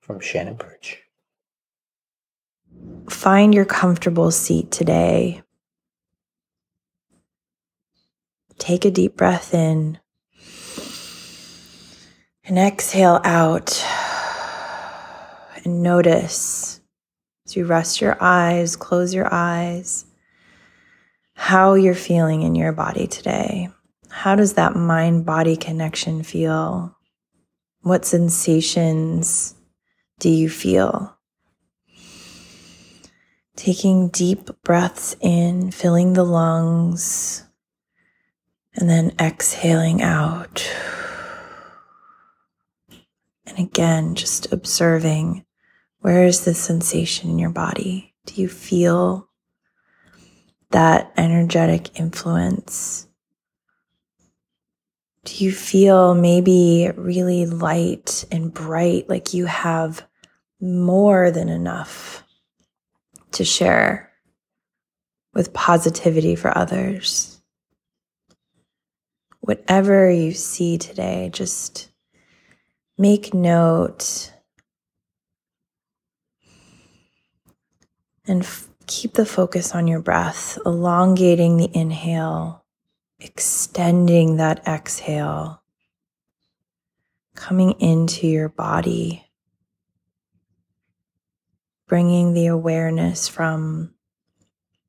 from 0.00 0.20
Shannon 0.20 0.54
Birch. 0.54 1.01
Find 3.08 3.54
your 3.54 3.64
comfortable 3.64 4.30
seat 4.30 4.70
today. 4.70 5.42
Take 8.58 8.84
a 8.84 8.90
deep 8.90 9.16
breath 9.16 9.54
in 9.54 9.98
and 12.44 12.58
exhale 12.58 13.20
out. 13.24 13.84
And 15.64 15.82
notice 15.82 16.80
as 17.46 17.56
you 17.56 17.66
rest 17.66 18.00
your 18.00 18.16
eyes, 18.20 18.76
close 18.76 19.14
your 19.14 19.32
eyes, 19.32 20.06
how 21.34 21.74
you're 21.74 21.94
feeling 21.94 22.42
in 22.42 22.54
your 22.54 22.72
body 22.72 23.06
today. 23.06 23.68
How 24.08 24.36
does 24.36 24.54
that 24.54 24.76
mind 24.76 25.24
body 25.24 25.56
connection 25.56 26.22
feel? 26.22 26.96
What 27.80 28.04
sensations 28.04 29.54
do 30.20 30.28
you 30.28 30.48
feel? 30.48 31.16
Taking 33.56 34.08
deep 34.08 34.50
breaths 34.62 35.14
in, 35.20 35.70
filling 35.70 36.14
the 36.14 36.24
lungs, 36.24 37.44
and 38.74 38.88
then 38.88 39.12
exhaling 39.20 40.02
out. 40.02 40.66
And 43.46 43.58
again, 43.58 44.14
just 44.14 44.52
observing 44.52 45.44
where 46.00 46.24
is 46.24 46.44
the 46.44 46.54
sensation 46.54 47.30
in 47.30 47.38
your 47.38 47.50
body? 47.50 48.14
Do 48.26 48.40
you 48.40 48.48
feel 48.48 49.28
that 50.70 51.12
energetic 51.16 52.00
influence? 52.00 53.06
Do 55.24 55.44
you 55.44 55.52
feel 55.52 56.14
maybe 56.14 56.90
really 56.96 57.46
light 57.46 58.24
and 58.32 58.52
bright, 58.52 59.08
like 59.08 59.34
you 59.34 59.46
have 59.46 60.04
more 60.60 61.30
than 61.30 61.48
enough 61.48 62.24
to 63.32 63.44
share 63.44 64.10
with 65.34 65.52
positivity 65.52 66.36
for 66.36 66.56
others? 66.56 67.40
Whatever 69.40 70.10
you 70.10 70.32
see 70.32 70.78
today, 70.78 71.30
just 71.32 71.90
make 72.96 73.34
note 73.34 74.32
and 78.26 78.42
f- 78.42 78.68
keep 78.86 79.14
the 79.14 79.26
focus 79.26 79.74
on 79.74 79.88
your 79.88 80.00
breath, 80.00 80.58
elongating 80.64 81.56
the 81.56 81.70
inhale 81.76 82.62
extending 83.22 84.36
that 84.36 84.66
exhale, 84.66 85.62
coming 87.34 87.72
into 87.80 88.26
your 88.26 88.48
body, 88.48 89.24
bringing 91.92 92.32
the 92.32 92.46
awareness 92.46 93.28
from 93.28 93.92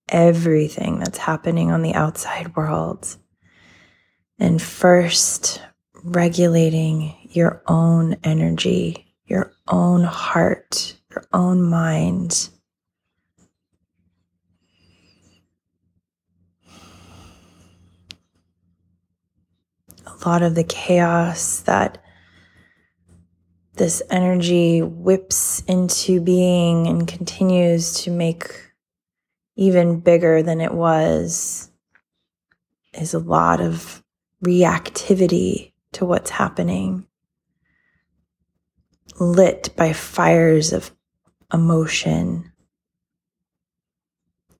everything 0.08 1.00
that's 1.00 1.18
happening 1.18 1.70
on 1.70 1.82
the 1.82 1.94
outside 1.94 2.56
world. 2.56 3.18
And 4.40 4.62
first, 4.62 5.62
regulating 6.02 7.14
your 7.24 7.62
own 7.68 8.16
energy, 8.24 9.14
your 9.26 9.52
own 9.68 10.06
heart, 10.06 10.96
your 11.10 11.26
own 11.34 11.62
mind 11.62 12.48
a 20.06 20.30
lot 20.30 20.42
of 20.42 20.56
the 20.56 20.64
chaos 20.64 21.62
that 21.62 22.03
this 23.76 24.04
energy 24.10 24.82
whips 24.82 25.62
into 25.68 26.22
being 26.22 26.88
and 26.88 27.08
continues 27.08 28.04
to 28.04 28.12
make 28.12 28.72
even 29.56 30.00
bigger 30.00 30.44
than 30.44 30.62
it 30.62 30.74
was 30.74 31.72
is 32.94 33.14
a 33.14 33.20
lot 33.20 33.60
of 33.60 34.04
reactivity 34.44 35.72
to 35.94 36.06
what's 36.06 36.30
happening, 36.30 37.08
lit 39.20 39.70
by 39.76 39.94
fires 39.94 40.74
of 40.74 40.92
emotion. 41.52 42.52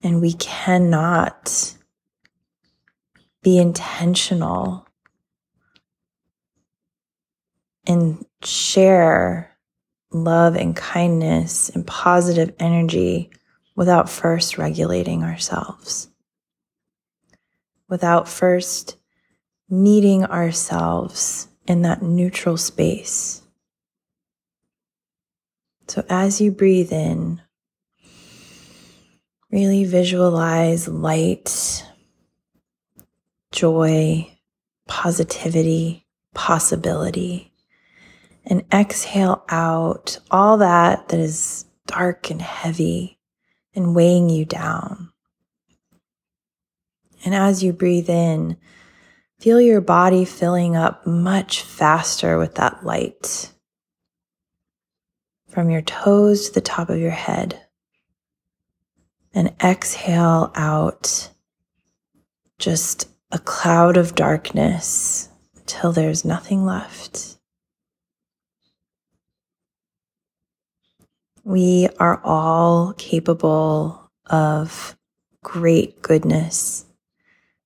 And 0.02 0.22
we 0.22 0.34
cannot 0.34 1.76
be 3.42 3.58
intentional 3.58 4.83
and 7.86 8.26
share 8.44 9.58
love 10.12 10.56
and 10.56 10.76
kindness 10.76 11.70
and 11.70 11.86
positive 11.86 12.54
energy 12.60 13.30
without 13.76 14.10
first 14.10 14.58
regulating 14.58 15.24
ourselves, 15.24 16.10
without 17.90 18.28
first 18.28 18.98
meeting 19.70 20.24
ourselves 20.26 21.48
in 21.68 21.82
that 21.82 22.02
neutral 22.02 22.58
space. 22.58 23.42
So 25.88 26.04
as 26.10 26.40
you 26.40 26.52
breathe 26.52 26.92
in, 26.92 27.42
really 29.52 29.86
visualize 29.86 30.88
light, 30.88 31.86
joy, 33.52 34.30
positivity, 34.88 36.06
possibility, 36.34 37.53
and 38.46 38.64
exhale 38.74 39.44
out 39.50 40.20
all 40.30 40.58
that 40.58 41.08
that 41.10 41.20
is 41.20 41.66
dark 41.88 42.30
and 42.30 42.42
heavy 42.42 43.20
and 43.76 43.96
weighing 43.96 44.30
you 44.30 44.46
down. 44.46 45.12
And 47.26 47.34
as 47.34 47.64
you 47.64 47.72
breathe 47.72 48.10
in, 48.10 48.58
feel 49.40 49.62
your 49.62 49.82
body 49.82 50.26
filling 50.26 50.76
up 50.76 51.08
much 51.08 51.62
faster 51.62 52.38
with 52.38 52.56
that 52.56 52.84
light 52.86 53.52
from 55.48 55.70
your 55.70 55.82
toes 55.82 56.48
to 56.48 56.54
the 56.56 56.62
top 56.62 56.90
of 56.90 57.00
your 57.00 57.12
head. 57.12 57.60
And 59.36 59.54
exhale 59.64 60.52
out 60.56 61.30
just 62.60 63.10
a 63.32 63.40
cloud 63.40 63.98
of 63.98 64.14
darkness 64.14 65.30
until 65.56 65.92
there's 65.92 66.24
nothing 66.24 66.66
left. 66.66 67.38
We 71.44 71.90
are 72.00 72.22
all 72.24 72.94
capable 72.94 74.12
of 74.28 74.96
great 75.44 76.02
goodness, 76.02 76.86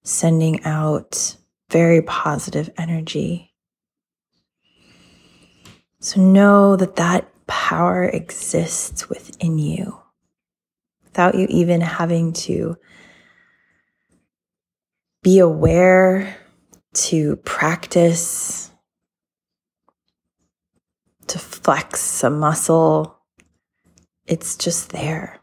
sending 0.04 0.64
out 0.64 1.38
very 1.70 2.02
positive 2.02 2.70
energy. 2.78 3.54
So 6.00 6.22
know 6.22 6.76
that 6.76 6.96
that 6.96 7.30
power 7.48 8.04
exists 8.04 9.10
within 9.10 9.58
you 9.58 10.00
without 11.18 11.34
you 11.34 11.48
even 11.50 11.82
having 11.82 12.32
to 12.32 12.78
be 15.24 15.40
aware, 15.40 16.38
to 16.94 17.38
practice, 17.38 18.72
to 21.26 21.40
flex 21.40 22.24
a 22.24 22.30
muscle 22.30 23.17
it's 24.28 24.56
just 24.58 24.90
there. 24.90 25.40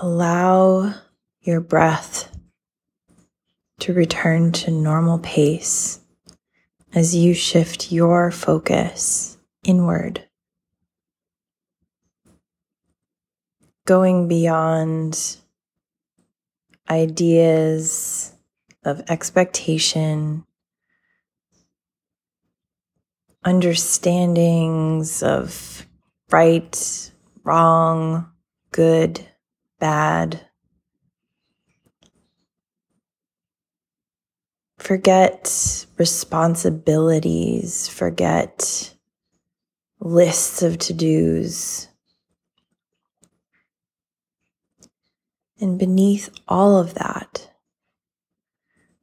Allow 0.00 0.94
your 1.40 1.60
breath 1.60 2.28
to 3.80 3.92
return 3.92 4.52
to 4.52 4.70
normal 4.70 5.18
pace 5.18 6.00
as 6.94 7.16
you 7.16 7.34
shift 7.34 7.90
your 7.90 8.30
focus 8.30 9.38
inward, 9.64 10.28
going 13.86 14.28
beyond 14.28 15.36
ideas 16.90 18.32
of 18.84 19.02
expectation 19.08 20.44
understandings 23.44 25.22
of 25.22 25.86
right, 26.30 27.10
wrong, 27.44 28.30
good, 28.70 29.26
bad. 29.78 30.40
Forget 34.78 35.86
responsibilities, 35.98 37.88
forget 37.88 38.94
lists 40.00 40.62
of 40.62 40.78
to 40.78 40.92
dos. 40.92 41.88
And 45.60 45.78
beneath 45.78 46.28
all 46.48 46.76
of 46.76 46.94
that, 46.94 47.52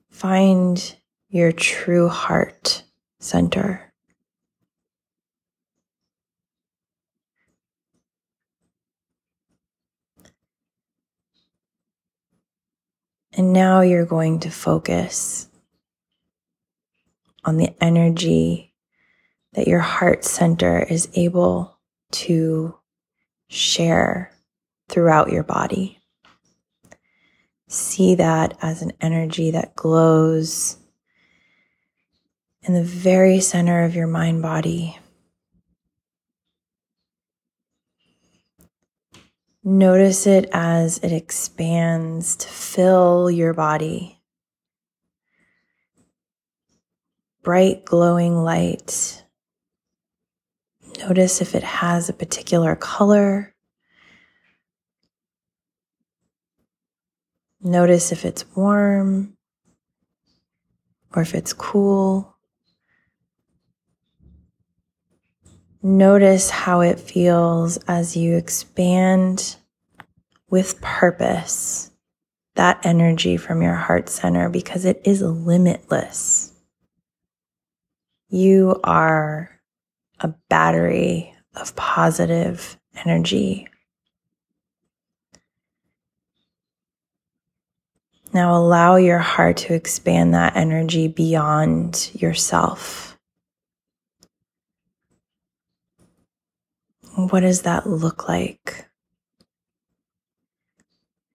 find 0.09 0.95
your 1.29 1.53
true 1.53 2.09
heart 2.09 2.83
center. 3.19 3.88
And 13.39 13.53
now 13.53 13.79
you're 13.79 14.05
going 14.05 14.41
to 14.41 14.51
focus 14.51 15.47
on 17.45 17.55
the 17.55 17.73
energy 17.81 18.73
that 19.53 19.65
your 19.65 19.79
heart 19.79 20.25
center 20.25 20.77
is 20.77 21.07
able 21.15 21.79
to 22.11 22.77
share 23.47 24.33
throughout 24.89 25.31
your 25.31 25.43
body. 25.43 25.99
See 27.69 28.15
that 28.15 28.57
as 28.61 28.81
an 28.81 28.91
energy 28.99 29.51
that 29.51 29.73
glows 29.73 30.75
in 32.63 32.73
the 32.73 32.83
very 32.83 33.39
center 33.39 33.85
of 33.85 33.95
your 33.95 34.07
mind 34.07 34.41
body. 34.41 34.99
Notice 39.63 40.25
it 40.25 40.49
as 40.53 40.99
it 40.99 41.11
expands 41.11 42.37
to 42.37 42.47
fill 42.47 43.29
your 43.29 43.53
body. 43.53 44.21
Bright, 47.43 47.83
glowing 47.83 48.37
light. 48.37 49.23
Notice 50.99 51.41
if 51.41 51.55
it 51.55 51.63
has 51.63 52.07
a 52.07 52.13
particular 52.13 52.75
color. 52.77 53.53
Notice 57.61 58.13
if 58.13 58.23
it's 58.23 58.45
warm 58.55 59.35
or 61.13 61.21
if 61.21 61.35
it's 61.35 61.51
cool. 61.51 62.38
Notice 65.81 66.49
how 66.49 66.81
it 66.81 66.99
feels 66.99 67.77
as 67.87 68.17
you 68.17 68.35
expand 68.35 69.55
with 70.49 70.81
purpose 70.81 71.89
that 72.55 72.85
energy 72.85 73.37
from 73.37 73.61
your 73.61 73.75
heart 73.75 74.09
center 74.09 74.49
because 74.49 74.83
it 74.83 75.01
is 75.05 75.21
limitless. 75.21 76.51
You 78.27 78.81
are 78.83 79.49
a 80.19 80.27
battery 80.49 81.33
of 81.55 81.73
positive 81.77 82.77
energy. 83.05 83.69
Now 88.33 88.57
allow 88.57 88.97
your 88.97 89.19
heart 89.19 89.55
to 89.57 89.73
expand 89.73 90.33
that 90.33 90.57
energy 90.57 91.07
beyond 91.07 92.11
yourself. 92.13 93.08
What 97.15 97.41
does 97.41 97.63
that 97.63 97.87
look 97.87 98.27
like? 98.27 98.85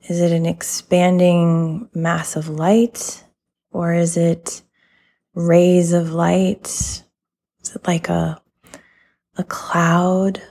Is 0.08 0.20
it 0.20 0.32
an 0.32 0.46
expanding 0.46 1.88
mass 1.94 2.36
of 2.36 2.48
light 2.48 3.24
or 3.70 3.94
is 3.94 4.16
it 4.16 4.62
rays 5.34 5.92
of 5.92 6.12
light? 6.12 6.66
Is 6.66 7.74
it 7.74 7.86
like 7.86 8.08
a, 8.08 8.40
a 9.36 9.44
cloud? 9.44 10.42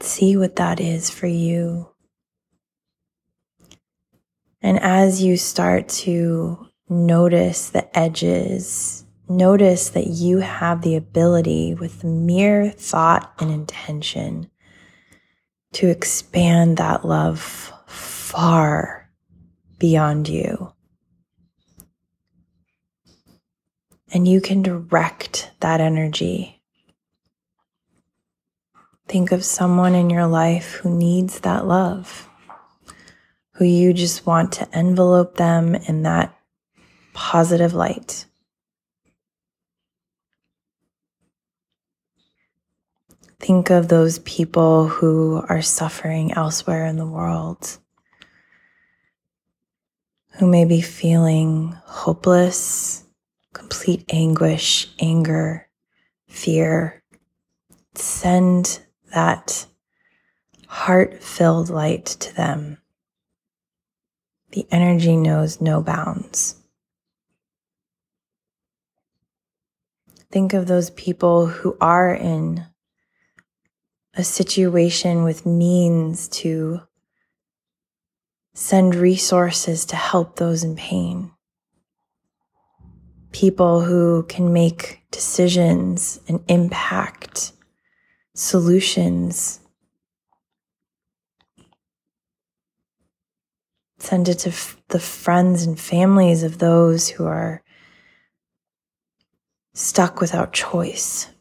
See 0.00 0.36
what 0.36 0.56
that 0.56 0.80
is 0.80 1.10
for 1.10 1.28
you. 1.28 1.88
And 4.60 4.80
as 4.80 5.22
you 5.22 5.36
start 5.36 5.88
to 5.90 6.66
notice 6.88 7.70
the 7.70 7.96
edges, 7.96 9.03
notice 9.28 9.90
that 9.90 10.06
you 10.06 10.38
have 10.38 10.82
the 10.82 10.96
ability 10.96 11.74
with 11.74 12.04
mere 12.04 12.70
thought 12.70 13.32
and 13.38 13.50
intention 13.50 14.50
to 15.72 15.88
expand 15.88 16.76
that 16.76 17.04
love 17.04 17.72
far 17.86 19.10
beyond 19.78 20.28
you. 20.28 20.72
And 24.12 24.28
you 24.28 24.40
can 24.40 24.62
direct 24.62 25.50
that 25.60 25.80
energy. 25.80 26.62
Think 29.08 29.32
of 29.32 29.44
someone 29.44 29.94
in 29.94 30.08
your 30.08 30.26
life 30.26 30.74
who 30.74 30.96
needs 30.96 31.40
that 31.40 31.66
love, 31.66 32.28
who 33.54 33.64
you 33.64 33.92
just 33.92 34.24
want 34.24 34.52
to 34.52 34.76
envelope 34.76 35.36
them 35.36 35.74
in 35.74 36.02
that 36.02 36.38
positive 37.12 37.74
light. 37.74 38.26
Think 43.44 43.68
of 43.68 43.88
those 43.88 44.20
people 44.20 44.88
who 44.88 45.44
are 45.50 45.60
suffering 45.60 46.32
elsewhere 46.32 46.86
in 46.86 46.96
the 46.96 47.04
world, 47.04 47.76
who 50.38 50.46
may 50.46 50.64
be 50.64 50.80
feeling 50.80 51.76
hopeless, 51.84 53.04
complete 53.52 54.06
anguish, 54.08 54.88
anger, 54.98 55.68
fear. 56.26 57.02
Send 57.94 58.80
that 59.12 59.66
heart 60.66 61.22
filled 61.22 61.68
light 61.68 62.06
to 62.06 62.34
them. 62.34 62.78
The 64.52 64.66
energy 64.70 65.18
knows 65.18 65.60
no 65.60 65.82
bounds. 65.82 66.54
Think 70.32 70.54
of 70.54 70.66
those 70.66 70.88
people 70.88 71.44
who 71.44 71.76
are 71.78 72.14
in 72.14 72.64
a 74.16 74.24
situation 74.24 75.24
with 75.24 75.44
means 75.44 76.28
to 76.28 76.80
send 78.54 78.94
resources 78.94 79.84
to 79.86 79.96
help 79.96 80.36
those 80.36 80.62
in 80.62 80.76
pain. 80.76 81.32
People 83.32 83.80
who 83.80 84.22
can 84.24 84.52
make 84.52 85.02
decisions 85.10 86.20
and 86.28 86.40
impact 86.46 87.52
solutions. 88.34 89.58
Send 93.98 94.28
it 94.28 94.40
to 94.40 94.50
f- 94.50 94.80
the 94.88 95.00
friends 95.00 95.64
and 95.64 95.78
families 95.78 96.44
of 96.44 96.58
those 96.58 97.08
who 97.08 97.26
are 97.26 97.62
stuck 99.72 100.20
without 100.20 100.52
choice. 100.52 101.33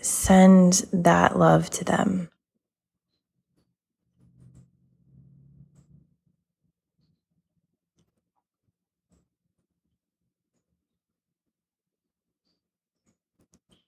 Send 0.00 0.84
that 0.92 1.38
love 1.38 1.70
to 1.70 1.84
them. 1.84 2.30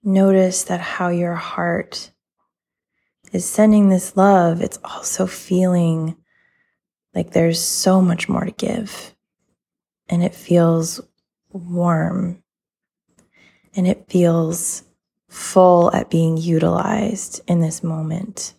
Notice 0.03 0.63
that 0.63 0.81
how 0.81 1.09
your 1.09 1.35
heart 1.35 2.11
is 3.31 3.47
sending 3.47 3.89
this 3.89 4.17
love, 4.17 4.61
it's 4.61 4.79
also 4.83 5.25
feeling 5.25 6.17
like 7.13 7.31
there's 7.31 7.61
so 7.61 8.01
much 8.01 8.27
more 8.27 8.45
to 8.45 8.51
give. 8.51 9.15
And 10.09 10.23
it 10.23 10.35
feels 10.35 10.99
warm. 11.51 12.43
And 13.75 13.87
it 13.87 14.07
feels 14.09 14.83
full 15.31 15.89
at 15.93 16.09
being 16.09 16.35
utilized 16.35 17.39
in 17.47 17.61
this 17.61 17.81
moment. 17.81 18.53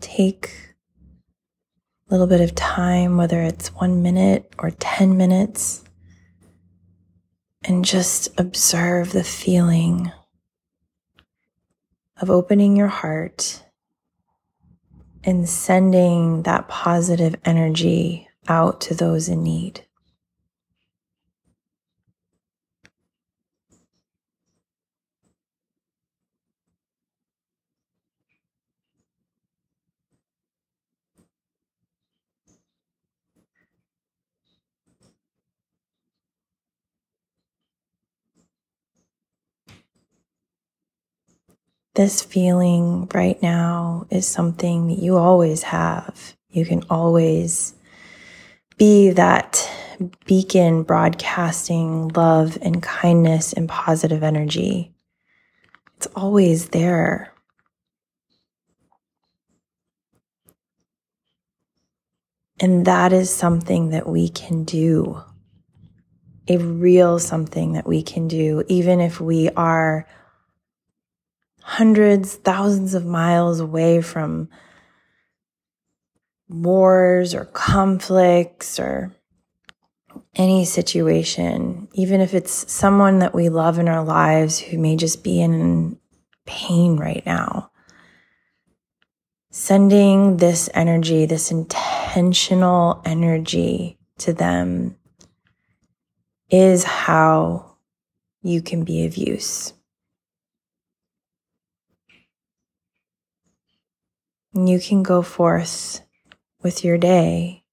Take 0.00 0.50
a 2.08 2.12
little 2.12 2.26
bit 2.26 2.42
of 2.42 2.54
time, 2.54 3.16
whether 3.16 3.42
it's 3.42 3.68
one 3.68 4.02
minute 4.02 4.52
or 4.58 4.70
10 4.70 5.16
minutes, 5.16 5.82
and 7.64 7.86
just 7.86 8.28
observe 8.38 9.12
the 9.12 9.24
feeling 9.24 10.12
of 12.20 12.30
opening 12.30 12.76
your 12.76 12.88
heart 12.88 13.64
and 15.24 15.48
sending 15.48 16.42
that 16.42 16.68
positive 16.68 17.36
energy 17.44 18.28
out 18.48 18.80
to 18.82 18.94
those 18.94 19.28
in 19.28 19.42
need. 19.42 19.84
This 41.98 42.22
feeling 42.22 43.08
right 43.12 43.42
now 43.42 44.06
is 44.08 44.24
something 44.24 44.86
that 44.86 45.00
you 45.00 45.16
always 45.16 45.64
have. 45.64 46.36
You 46.48 46.64
can 46.64 46.84
always 46.88 47.74
be 48.76 49.10
that 49.10 49.68
beacon 50.24 50.84
broadcasting 50.84 52.06
love 52.10 52.56
and 52.62 52.80
kindness 52.80 53.52
and 53.52 53.68
positive 53.68 54.22
energy. 54.22 54.94
It's 55.96 56.06
always 56.14 56.68
there. 56.68 57.32
And 62.60 62.84
that 62.84 63.12
is 63.12 63.28
something 63.28 63.88
that 63.88 64.08
we 64.08 64.28
can 64.28 64.62
do. 64.62 65.20
A 66.46 66.58
real 66.58 67.18
something 67.18 67.72
that 67.72 67.88
we 67.88 68.04
can 68.04 68.28
do, 68.28 68.62
even 68.68 69.00
if 69.00 69.20
we 69.20 69.50
are 69.50 70.06
hundreds, 71.68 72.34
thousands 72.36 72.94
of 72.94 73.04
miles 73.04 73.60
away 73.60 74.00
from 74.00 74.48
wars 76.48 77.34
or 77.34 77.44
conflicts 77.44 78.80
or 78.80 79.14
any 80.34 80.64
situation, 80.64 81.86
even 81.92 82.22
if 82.22 82.32
it's 82.32 82.72
someone 82.72 83.18
that 83.18 83.34
we 83.34 83.50
love 83.50 83.78
in 83.78 83.86
our 83.86 84.02
lives 84.02 84.58
who 84.58 84.78
may 84.78 84.96
just 84.96 85.22
be 85.22 85.42
in 85.42 85.98
pain 86.46 86.96
right 86.96 87.22
now. 87.26 87.70
Sending 89.50 90.38
this 90.38 90.70
energy, 90.72 91.26
this 91.26 91.50
intentional 91.50 93.02
energy 93.04 93.98
to 94.16 94.32
them 94.32 94.96
is 96.48 96.82
how 96.84 97.76
you 98.40 98.62
can 98.62 98.84
be 98.84 99.04
of 99.04 99.18
use. 99.18 99.74
You 104.66 104.80
can 104.80 105.02
go 105.02 105.22
forth 105.22 106.00
with 106.62 106.84
your 106.84 106.98
day, 106.98 107.64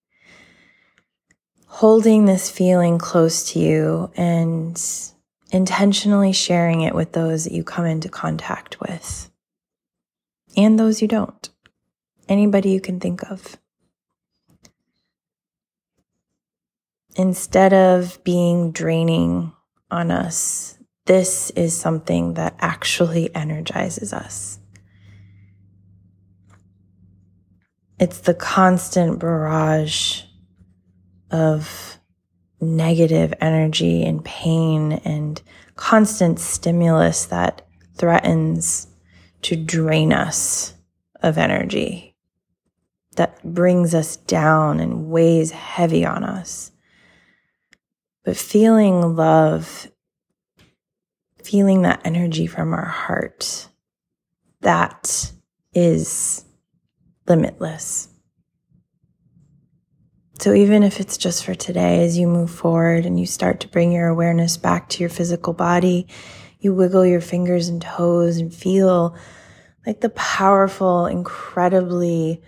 holding 1.67 2.25
this 2.25 2.49
feeling 2.49 2.97
close 2.97 3.51
to 3.51 3.59
you 3.59 4.11
and 4.15 4.81
intentionally 5.51 6.33
sharing 6.33 6.81
it 6.81 6.93
with 6.93 7.13
those 7.13 7.45
that 7.45 7.53
you 7.53 7.63
come 7.63 7.85
into 7.85 8.09
contact 8.09 8.79
with 8.79 9.31
and 10.57 10.79
those 10.79 11.01
you 11.01 11.07
don't. 11.07 11.49
Anybody 12.27 12.69
you 12.69 12.81
can 12.81 12.99
think 12.99 13.23
of. 13.29 13.57
Instead 17.15 17.73
of 17.73 18.21
being 18.23 18.71
draining 18.71 19.53
on 19.91 20.11
us, 20.11 20.77
this 21.05 21.49
is 21.51 21.77
something 21.77 22.33
that 22.33 22.55
actually 22.59 23.33
energizes 23.35 24.11
us. 24.11 24.59
It's 28.05 28.19
the 28.19 28.35
constant 28.35 29.17
barrage 29.17 30.21
of 31.31 31.97
negative 32.61 33.33
energy 33.41 34.03
and 34.03 34.23
pain 34.23 34.91
and 34.91 35.41
constant 35.75 36.39
stimulus 36.39 37.25
that 37.25 37.67
threatens 37.97 38.85
to 39.41 39.55
drain 39.55 40.13
us 40.13 40.75
of 41.23 41.39
energy, 41.39 42.15
that 43.15 43.43
brings 43.43 43.95
us 43.95 44.17
down 44.17 44.79
and 44.79 45.07
weighs 45.09 45.49
heavy 45.49 46.05
on 46.05 46.23
us. 46.23 46.71
But 48.23 48.37
feeling 48.37 49.15
love, 49.15 49.91
feeling 51.41 51.81
that 51.81 52.01
energy 52.05 52.45
from 52.45 52.71
our 52.71 52.85
heart, 52.85 53.67
that 54.61 55.31
is 55.73 56.44
limitless. 57.27 58.09
So, 60.39 60.53
even 60.53 60.83
if 60.83 60.99
it's 60.99 61.17
just 61.17 61.45
for 61.45 61.55
today, 61.55 62.03
as 62.03 62.17
you 62.17 62.27
move 62.27 62.51
forward 62.51 63.05
and 63.05 63.19
you 63.19 63.25
start 63.25 63.61
to 63.61 63.69
bring 63.69 63.91
your 63.91 64.07
awareness 64.07 64.57
back 64.57 64.89
to 64.89 64.99
your 64.99 65.09
physical 65.09 65.53
body, 65.53 66.07
you 66.59 66.73
wiggle 66.73 67.05
your 67.05 67.21
fingers 67.21 67.69
and 67.69 67.81
toes 67.81 68.37
and 68.37 68.53
feel 68.53 69.15
like 69.85 70.01
the 70.01 70.09
powerful, 70.09 71.05
incredibly 71.05 72.41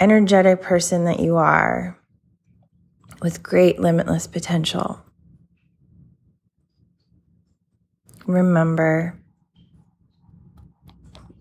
energetic 0.00 0.60
person 0.60 1.04
that 1.04 1.20
you 1.20 1.36
are 1.36 1.98
with 3.22 3.42
great 3.42 3.78
limitless 3.78 4.26
potential. 4.26 5.00
Remember 8.26 9.18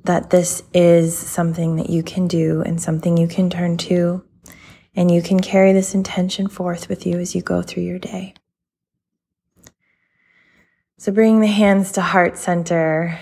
that 0.03 0.29
this 0.29 0.63
is 0.73 1.17
something 1.17 1.77
that 1.77 1.89
you 1.89 2.03
can 2.03 2.27
do 2.27 2.61
and 2.61 2.81
something 2.81 3.17
you 3.17 3.27
can 3.27 3.49
turn 3.49 3.77
to, 3.77 4.23
and 4.95 5.09
you 5.09 5.21
can 5.21 5.39
carry 5.39 5.73
this 5.73 5.95
intention 5.95 6.47
forth 6.47 6.89
with 6.89 7.05
you 7.05 7.19
as 7.19 7.33
you 7.33 7.41
go 7.41 7.61
through 7.61 7.83
your 7.83 7.99
day. 7.99 8.33
So, 10.97 11.11
bringing 11.11 11.41
the 11.41 11.47
hands 11.47 11.93
to 11.93 12.01
heart 12.01 12.37
center, 12.37 13.19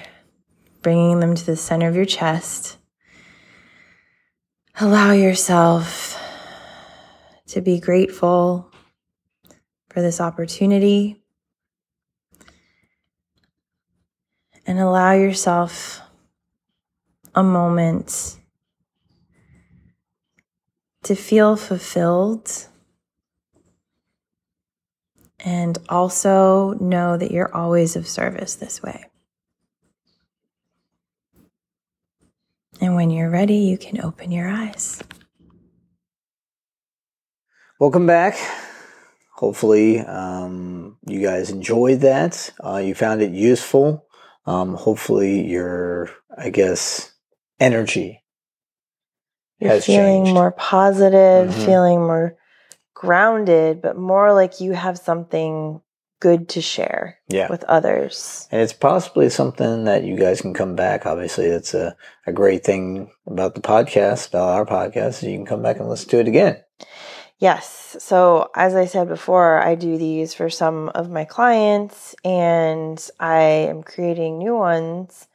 bringing 0.81 1.19
them 1.19 1.35
to 1.35 1.45
the 1.45 1.55
center 1.55 1.87
of 1.87 1.95
your 1.95 2.05
chest. 2.05 2.77
Allow 4.79 5.11
yourself 5.11 6.19
to 7.47 7.61
be 7.61 7.79
grateful 7.79 8.71
for 9.89 10.01
this 10.01 10.21
opportunity 10.21 11.21
and 14.65 14.79
allow 14.79 15.11
yourself 15.11 16.01
a 17.35 17.43
moment 17.43 18.37
to 21.03 21.15
feel 21.15 21.55
fulfilled 21.55 22.67
and 25.39 25.77
also 25.89 26.73
know 26.73 27.17
that 27.17 27.31
you're 27.31 27.53
always 27.55 27.95
of 27.95 28.07
service 28.07 28.55
this 28.55 28.83
way. 28.83 29.05
And 32.79 32.95
when 32.95 33.11
you're 33.11 33.29
ready, 33.29 33.57
you 33.57 33.77
can 33.77 34.01
open 34.01 34.31
your 34.31 34.47
eyes. 34.47 35.01
Welcome 37.79 38.05
back. 38.05 38.37
Hopefully, 39.35 39.99
um, 39.99 40.97
you 41.07 41.21
guys 41.21 41.49
enjoyed 41.49 42.01
that. 42.01 42.51
Uh, 42.63 42.77
you 42.77 42.93
found 42.93 43.21
it 43.21 43.31
useful. 43.31 44.05
Um, 44.45 44.75
hopefully, 44.75 45.47
your, 45.47 46.09
I 46.37 46.49
guess, 46.49 47.10
energy 47.61 48.23
You're 49.59 49.79
feeling 49.79 50.25
changed. 50.25 50.33
more 50.33 50.51
positive, 50.51 51.49
Mhm. 51.49 51.65
feeling 51.65 51.99
more 52.01 52.35
grounded, 52.93 53.81
but 53.81 53.95
more 53.97 54.33
like 54.33 54.59
you 54.59 54.73
have 54.73 54.97
something 54.97 55.81
good 56.19 56.49
to 56.49 56.61
share 56.61 57.17
Yeah. 57.29 57.47
with 57.49 57.63
others. 57.63 58.47
And 58.51 58.61
it's 58.61 58.73
possibly 58.73 59.29
something 59.29 59.85
that 59.85 60.03
you 60.03 60.15
guys 60.17 60.41
can 60.41 60.53
come 60.53 60.75
back. 60.75 61.05
Obviously, 61.05 61.49
that's 61.49 61.73
a, 61.73 61.95
a 62.27 62.31
great 62.31 62.63
thing 62.63 63.11
about 63.25 63.55
the 63.55 63.61
podcast, 63.61 64.29
about 64.29 64.49
our 64.49 64.65
podcast. 64.65 65.23
You 65.23 65.35
can 65.37 65.45
come 65.47 65.63
back 65.63 65.77
and 65.79 65.89
listen 65.89 66.09
to 66.09 66.19
it 66.19 66.27
again. 66.27 66.57
Yes. 67.39 67.95
So, 67.99 68.49
as 68.55 68.75
I 68.75 68.85
said 68.85 69.07
before, 69.07 69.59
I 69.63 69.73
do 69.73 69.97
these 69.97 70.35
for 70.35 70.47
some 70.49 70.89
of 70.89 71.09
my 71.09 71.25
clients, 71.25 72.15
and 72.23 73.03
I 73.19 73.41
am 73.41 73.81
creating 73.81 74.37
new 74.37 74.55
ones 74.55 75.27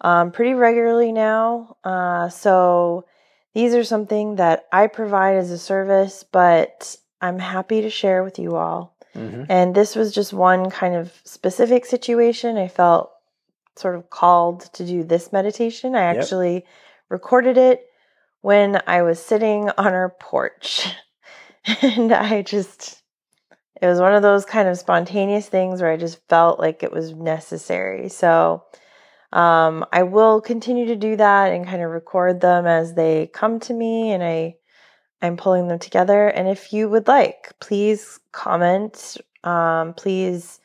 um, 0.00 0.30
pretty 0.32 0.54
regularly 0.54 1.12
now. 1.12 1.76
Uh, 1.84 2.28
so, 2.28 3.06
these 3.54 3.74
are 3.74 3.84
something 3.84 4.36
that 4.36 4.66
I 4.72 4.86
provide 4.86 5.36
as 5.36 5.50
a 5.50 5.58
service, 5.58 6.24
but 6.30 6.96
I'm 7.20 7.38
happy 7.38 7.82
to 7.82 7.90
share 7.90 8.22
with 8.22 8.38
you 8.38 8.56
all. 8.56 8.96
hmm 9.14 9.44
And 9.48 9.74
this 9.74 9.96
was 9.96 10.14
just 10.14 10.32
one 10.32 10.70
kind 10.70 10.94
of 10.94 11.12
specific 11.24 11.84
situation. 11.84 12.56
I 12.56 12.68
felt 12.68 13.10
sort 13.76 13.96
of 13.96 14.10
called 14.10 14.72
to 14.74 14.84
do 14.84 15.02
this 15.02 15.32
meditation. 15.32 15.94
I 15.96 16.12
Yep. 16.12 16.16
actually 16.16 16.64
recorded 17.08 17.56
it 17.58 17.86
when 18.40 18.80
I 18.86 19.02
was 19.02 19.20
sitting 19.20 19.68
on 19.78 19.88
our 19.92 20.10
porch. 20.20 20.88
and 21.82 22.12
I 22.12 22.42
just, 22.42 23.02
it 23.82 23.86
was 23.86 24.00
one 24.00 24.14
of 24.14 24.22
those 24.22 24.44
kind 24.44 24.68
of 24.68 24.78
spontaneous 24.78 25.48
things 25.48 25.82
where 25.82 25.90
I 25.90 25.96
just 25.96 26.20
felt 26.28 26.58
like 26.58 26.82
it 26.82 26.92
was 26.92 27.12
necessary. 27.14 28.08
So, 28.08 28.64
um, 29.32 29.84
I 29.92 30.02
will 30.02 30.40
continue 30.40 30.86
to 30.86 30.96
do 30.96 31.16
that 31.16 31.52
and 31.52 31.66
kind 31.66 31.82
of 31.82 31.90
record 31.90 32.40
them 32.40 32.66
as 32.66 32.94
they 32.94 33.28
come 33.32 33.60
to 33.60 33.72
me 33.72 34.10
and 34.12 34.22
I 34.22 34.56
I'm 35.22 35.36
pulling 35.36 35.68
them 35.68 35.78
together. 35.78 36.28
And 36.28 36.48
if 36.48 36.72
you 36.72 36.88
would 36.88 37.06
like, 37.06 37.52
please 37.60 38.18
comment. 38.32 39.18
Um, 39.44 39.92
please 39.94 40.60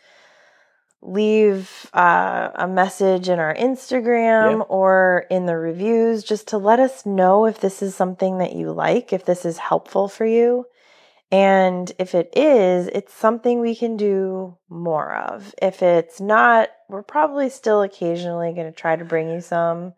leave 1.01 1.89
uh, 1.93 2.49
a 2.55 2.67
message 2.67 3.29
in 3.29 3.37
our 3.37 3.53
Instagram 3.53 4.59
Yep. 4.59 4.67
or 4.69 5.25
in 5.29 5.45
the 5.45 5.57
reviews 5.57 6.23
just 6.23 6.47
to 6.49 6.57
let 6.57 6.79
us 6.79 7.05
know 7.05 7.45
if 7.45 7.59
this 7.59 7.81
is 7.81 7.95
something 7.95 8.39
that 8.39 8.53
you 8.53 8.71
like, 8.71 9.13
if 9.13 9.25
this 9.25 9.45
is 9.45 9.57
helpful 9.57 10.07
for 10.07 10.25
you. 10.25 10.65
And 11.31 11.91
if 11.97 12.13
it 12.13 12.31
is, 12.35 12.87
it's 12.87 13.13
something 13.13 13.59
we 13.59 13.75
can 13.75 13.97
do 13.97 14.57
more 14.69 15.13
of. 15.15 15.55
If 15.61 15.81
it's 15.81 16.21
not, 16.21 16.69
we're 16.87 17.03
probably 17.03 17.49
still 17.49 17.81
occasionally 17.81 18.53
going 18.53 18.71
to 18.71 18.77
try 18.77 18.95
to 18.95 19.03
bring 19.03 19.29
you 19.29 19.41
some, 19.41 19.93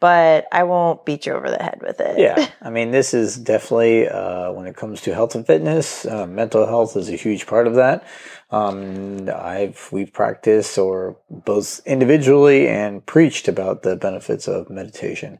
but 0.00 0.46
I 0.50 0.64
won't 0.64 1.04
beat 1.04 1.26
you 1.26 1.34
over 1.34 1.50
the 1.50 1.62
head 1.62 1.80
with 1.82 2.00
it. 2.00 2.18
Yeah, 2.18 2.48
I 2.62 2.70
mean, 2.70 2.90
this 2.90 3.12
is 3.12 3.36
definitely 3.36 4.08
uh, 4.08 4.50
when 4.52 4.66
it 4.66 4.74
comes 4.74 5.02
to 5.02 5.14
health 5.14 5.34
and 5.34 5.46
fitness, 5.46 6.06
uh, 6.06 6.26
mental 6.26 6.66
health 6.66 6.96
is 6.96 7.10
a 7.10 7.16
huge 7.16 7.46
part 7.46 7.66
of 7.66 7.74
that. 7.74 8.04
Um, 8.50 9.28
I've 9.28 9.88
we've 9.92 10.12
practiced 10.12 10.78
or 10.78 11.18
both 11.30 11.80
individually 11.86 12.66
and 12.66 13.04
preached 13.04 13.46
about 13.46 13.82
the 13.82 13.96
benefits 13.96 14.48
of 14.48 14.70
meditation. 14.70 15.38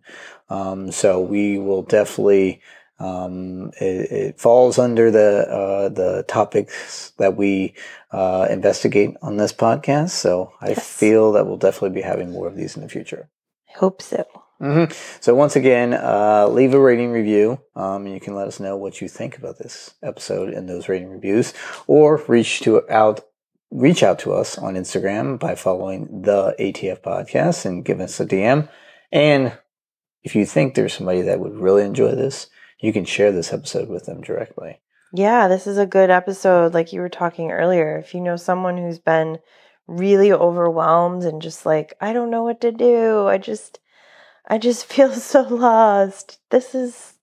Um, 0.51 0.93
so 0.93 1.21
we 1.21 1.59
will 1.59 1.83
definitely. 1.83 2.61
Um, 3.03 3.73
it, 3.81 4.13
it 4.13 4.41
falls 4.41 4.79
under 4.79 5.11
the 5.11 5.49
uh, 5.51 5.89
the 5.89 6.25
topics 6.29 7.11
that 7.19 7.37
we 7.37 7.75
uh, 8.13 8.47
investigate 8.51 9.17
on 9.23 9.37
this 9.39 9.53
podcast. 9.53 10.11
So 10.11 10.53
I 10.61 10.69
Yes. 10.71 10.87
feel 10.87 11.33
that 11.33 11.47
we'll 11.47 11.57
definitely 11.57 11.97
be 12.01 12.03
having 12.03 12.31
more 12.31 12.47
of 12.47 12.57
these 12.57 12.77
in 12.77 12.83
the 12.83 12.89
future. 12.89 13.29
I 13.75 13.79
hope 13.79 14.01
so. 14.03 14.25
hmm 14.61 14.85
So 15.21 15.35
once 15.35 15.57
again, 15.57 15.95
uh, 15.95 16.47
leave 16.49 16.75
a 16.75 16.81
rating 16.81 17.11
review. 17.11 17.59
Um, 17.75 18.07
and 18.07 18.15
you 18.15 18.21
can 18.21 18.35
let 18.37 18.47
us 18.47 18.61
know 18.61 18.77
what 18.77 19.01
you 19.01 19.09
think 19.09 19.37
about 19.37 19.59
this 19.59 19.95
episode 20.03 20.53
in 20.55 20.67
those 20.67 20.89
rating 20.89 21.11
reviews, 21.11 21.53
or 21.87 22.23
reach 22.29 22.61
to 22.61 22.89
out 22.91 23.21
reach 23.73 24.03
out 24.03 24.19
to 24.19 24.35
us 24.35 24.59
on 24.59 24.75
Instagram 24.75 25.39
by 25.39 25.55
following 25.55 26.23
the 26.23 26.55
ATF 26.61 27.01
podcast 27.01 27.65
and 27.65 27.85
give 27.87 28.01
us 28.01 28.21
a 28.21 28.27
DM. 28.27 28.69
And 29.11 29.53
if 30.23 30.37
you 30.37 30.45
think 30.47 30.75
there's 30.75 30.93
somebody 30.93 31.23
that 31.23 31.41
would 31.41 31.55
really 31.57 31.83
enjoy 31.83 32.15
this, 32.15 32.49
you 32.83 32.93
can 32.93 33.07
share 33.07 33.33
this 33.33 33.53
episode 33.53 33.89
with 33.89 34.05
them 34.05 34.21
directly. 34.21 34.81
Yeah, 35.15 35.49
this 35.49 35.67
is 35.67 35.79
a 35.79 35.87
good 35.87 36.11
episode. 36.11 36.75
Like 36.75 36.93
you 36.93 37.01
were 37.01 37.09
talking 37.09 37.51
earlier, 37.51 37.97
if 37.99 38.13
you 38.13 38.21
know 38.21 38.37
someone 38.37 38.77
who's 38.77 38.99
been 38.99 39.39
really 39.87 40.33
overwhelmed 40.33 41.23
and 41.23 41.41
just 41.41 41.65
like, 41.65 41.95
I 42.01 42.13
don't 42.13 42.31
know 42.31 42.43
what 42.43 42.61
to 42.63 42.73
do, 42.73 43.27
I 43.27 43.39
just, 43.39 43.79
I 44.47 44.59
just 44.59 44.85
feel 44.93 45.13
so 45.13 45.43
lost. 45.43 46.39
This 46.51 46.75
is 46.75 47.15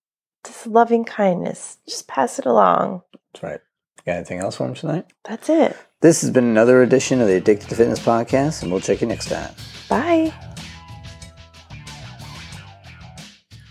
this 0.43 0.65
loving 0.65 1.03
kindness. 1.03 1.77
Just 1.87 2.07
pass 2.07 2.39
it 2.39 2.45
along. 2.45 3.01
That's 3.33 3.43
right. 3.43 3.59
Got 4.05 4.15
anything 4.15 4.39
else 4.39 4.55
for 4.55 4.65
them 4.65 4.75
tonight? 4.75 5.05
That's 5.25 5.49
it. 5.49 5.75
This 6.01 6.21
has 6.21 6.31
been 6.31 6.45
another 6.45 6.81
edition 6.81 7.19
of 7.19 7.27
the 7.27 7.35
Addicted 7.35 7.69
to 7.69 7.75
Fitness 7.75 7.99
podcast, 7.99 8.63
and 8.63 8.71
we'll 8.71 8.79
check 8.79 9.01
you 9.01 9.07
next 9.07 9.27
time. 9.27 9.53
Bye. 9.89 10.33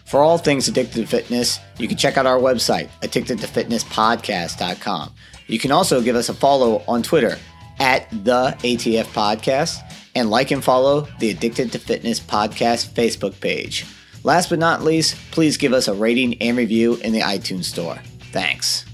For 0.08 0.22
all 0.22 0.38
things 0.38 0.68
addicted 0.68 1.00
to 1.00 1.06
fitness, 1.06 1.58
you 1.78 1.86
can 1.86 1.98
check 1.98 2.16
out 2.16 2.24
our 2.24 2.38
website, 2.38 2.88
addictedtofitnesspodcast.com. 3.02 5.12
You 5.46 5.58
can 5.58 5.70
also 5.70 6.00
give 6.00 6.16
us 6.16 6.30
a 6.30 6.34
follow 6.34 6.82
on 6.88 7.02
Twitter 7.02 7.36
at 7.78 8.08
the 8.10 8.56
ATF 8.60 9.04
Podcast 9.12 9.76
and 10.14 10.30
like 10.30 10.50
and 10.50 10.64
follow 10.64 11.06
the 11.18 11.28
Addicted 11.30 11.72
to 11.72 11.78
Fitness 11.78 12.20
Podcast 12.20 12.88
Facebook 12.90 13.38
page. 13.40 13.84
Last 14.24 14.48
but 14.50 14.58
not 14.58 14.82
least, 14.82 15.14
please 15.30 15.58
give 15.58 15.72
us 15.72 15.88
a 15.88 15.94
rating 15.94 16.40
and 16.42 16.56
review 16.56 16.96
in 16.96 17.12
the 17.12 17.20
iTunes 17.20 17.64
Store. 17.64 17.98
Thanks. 18.32 18.87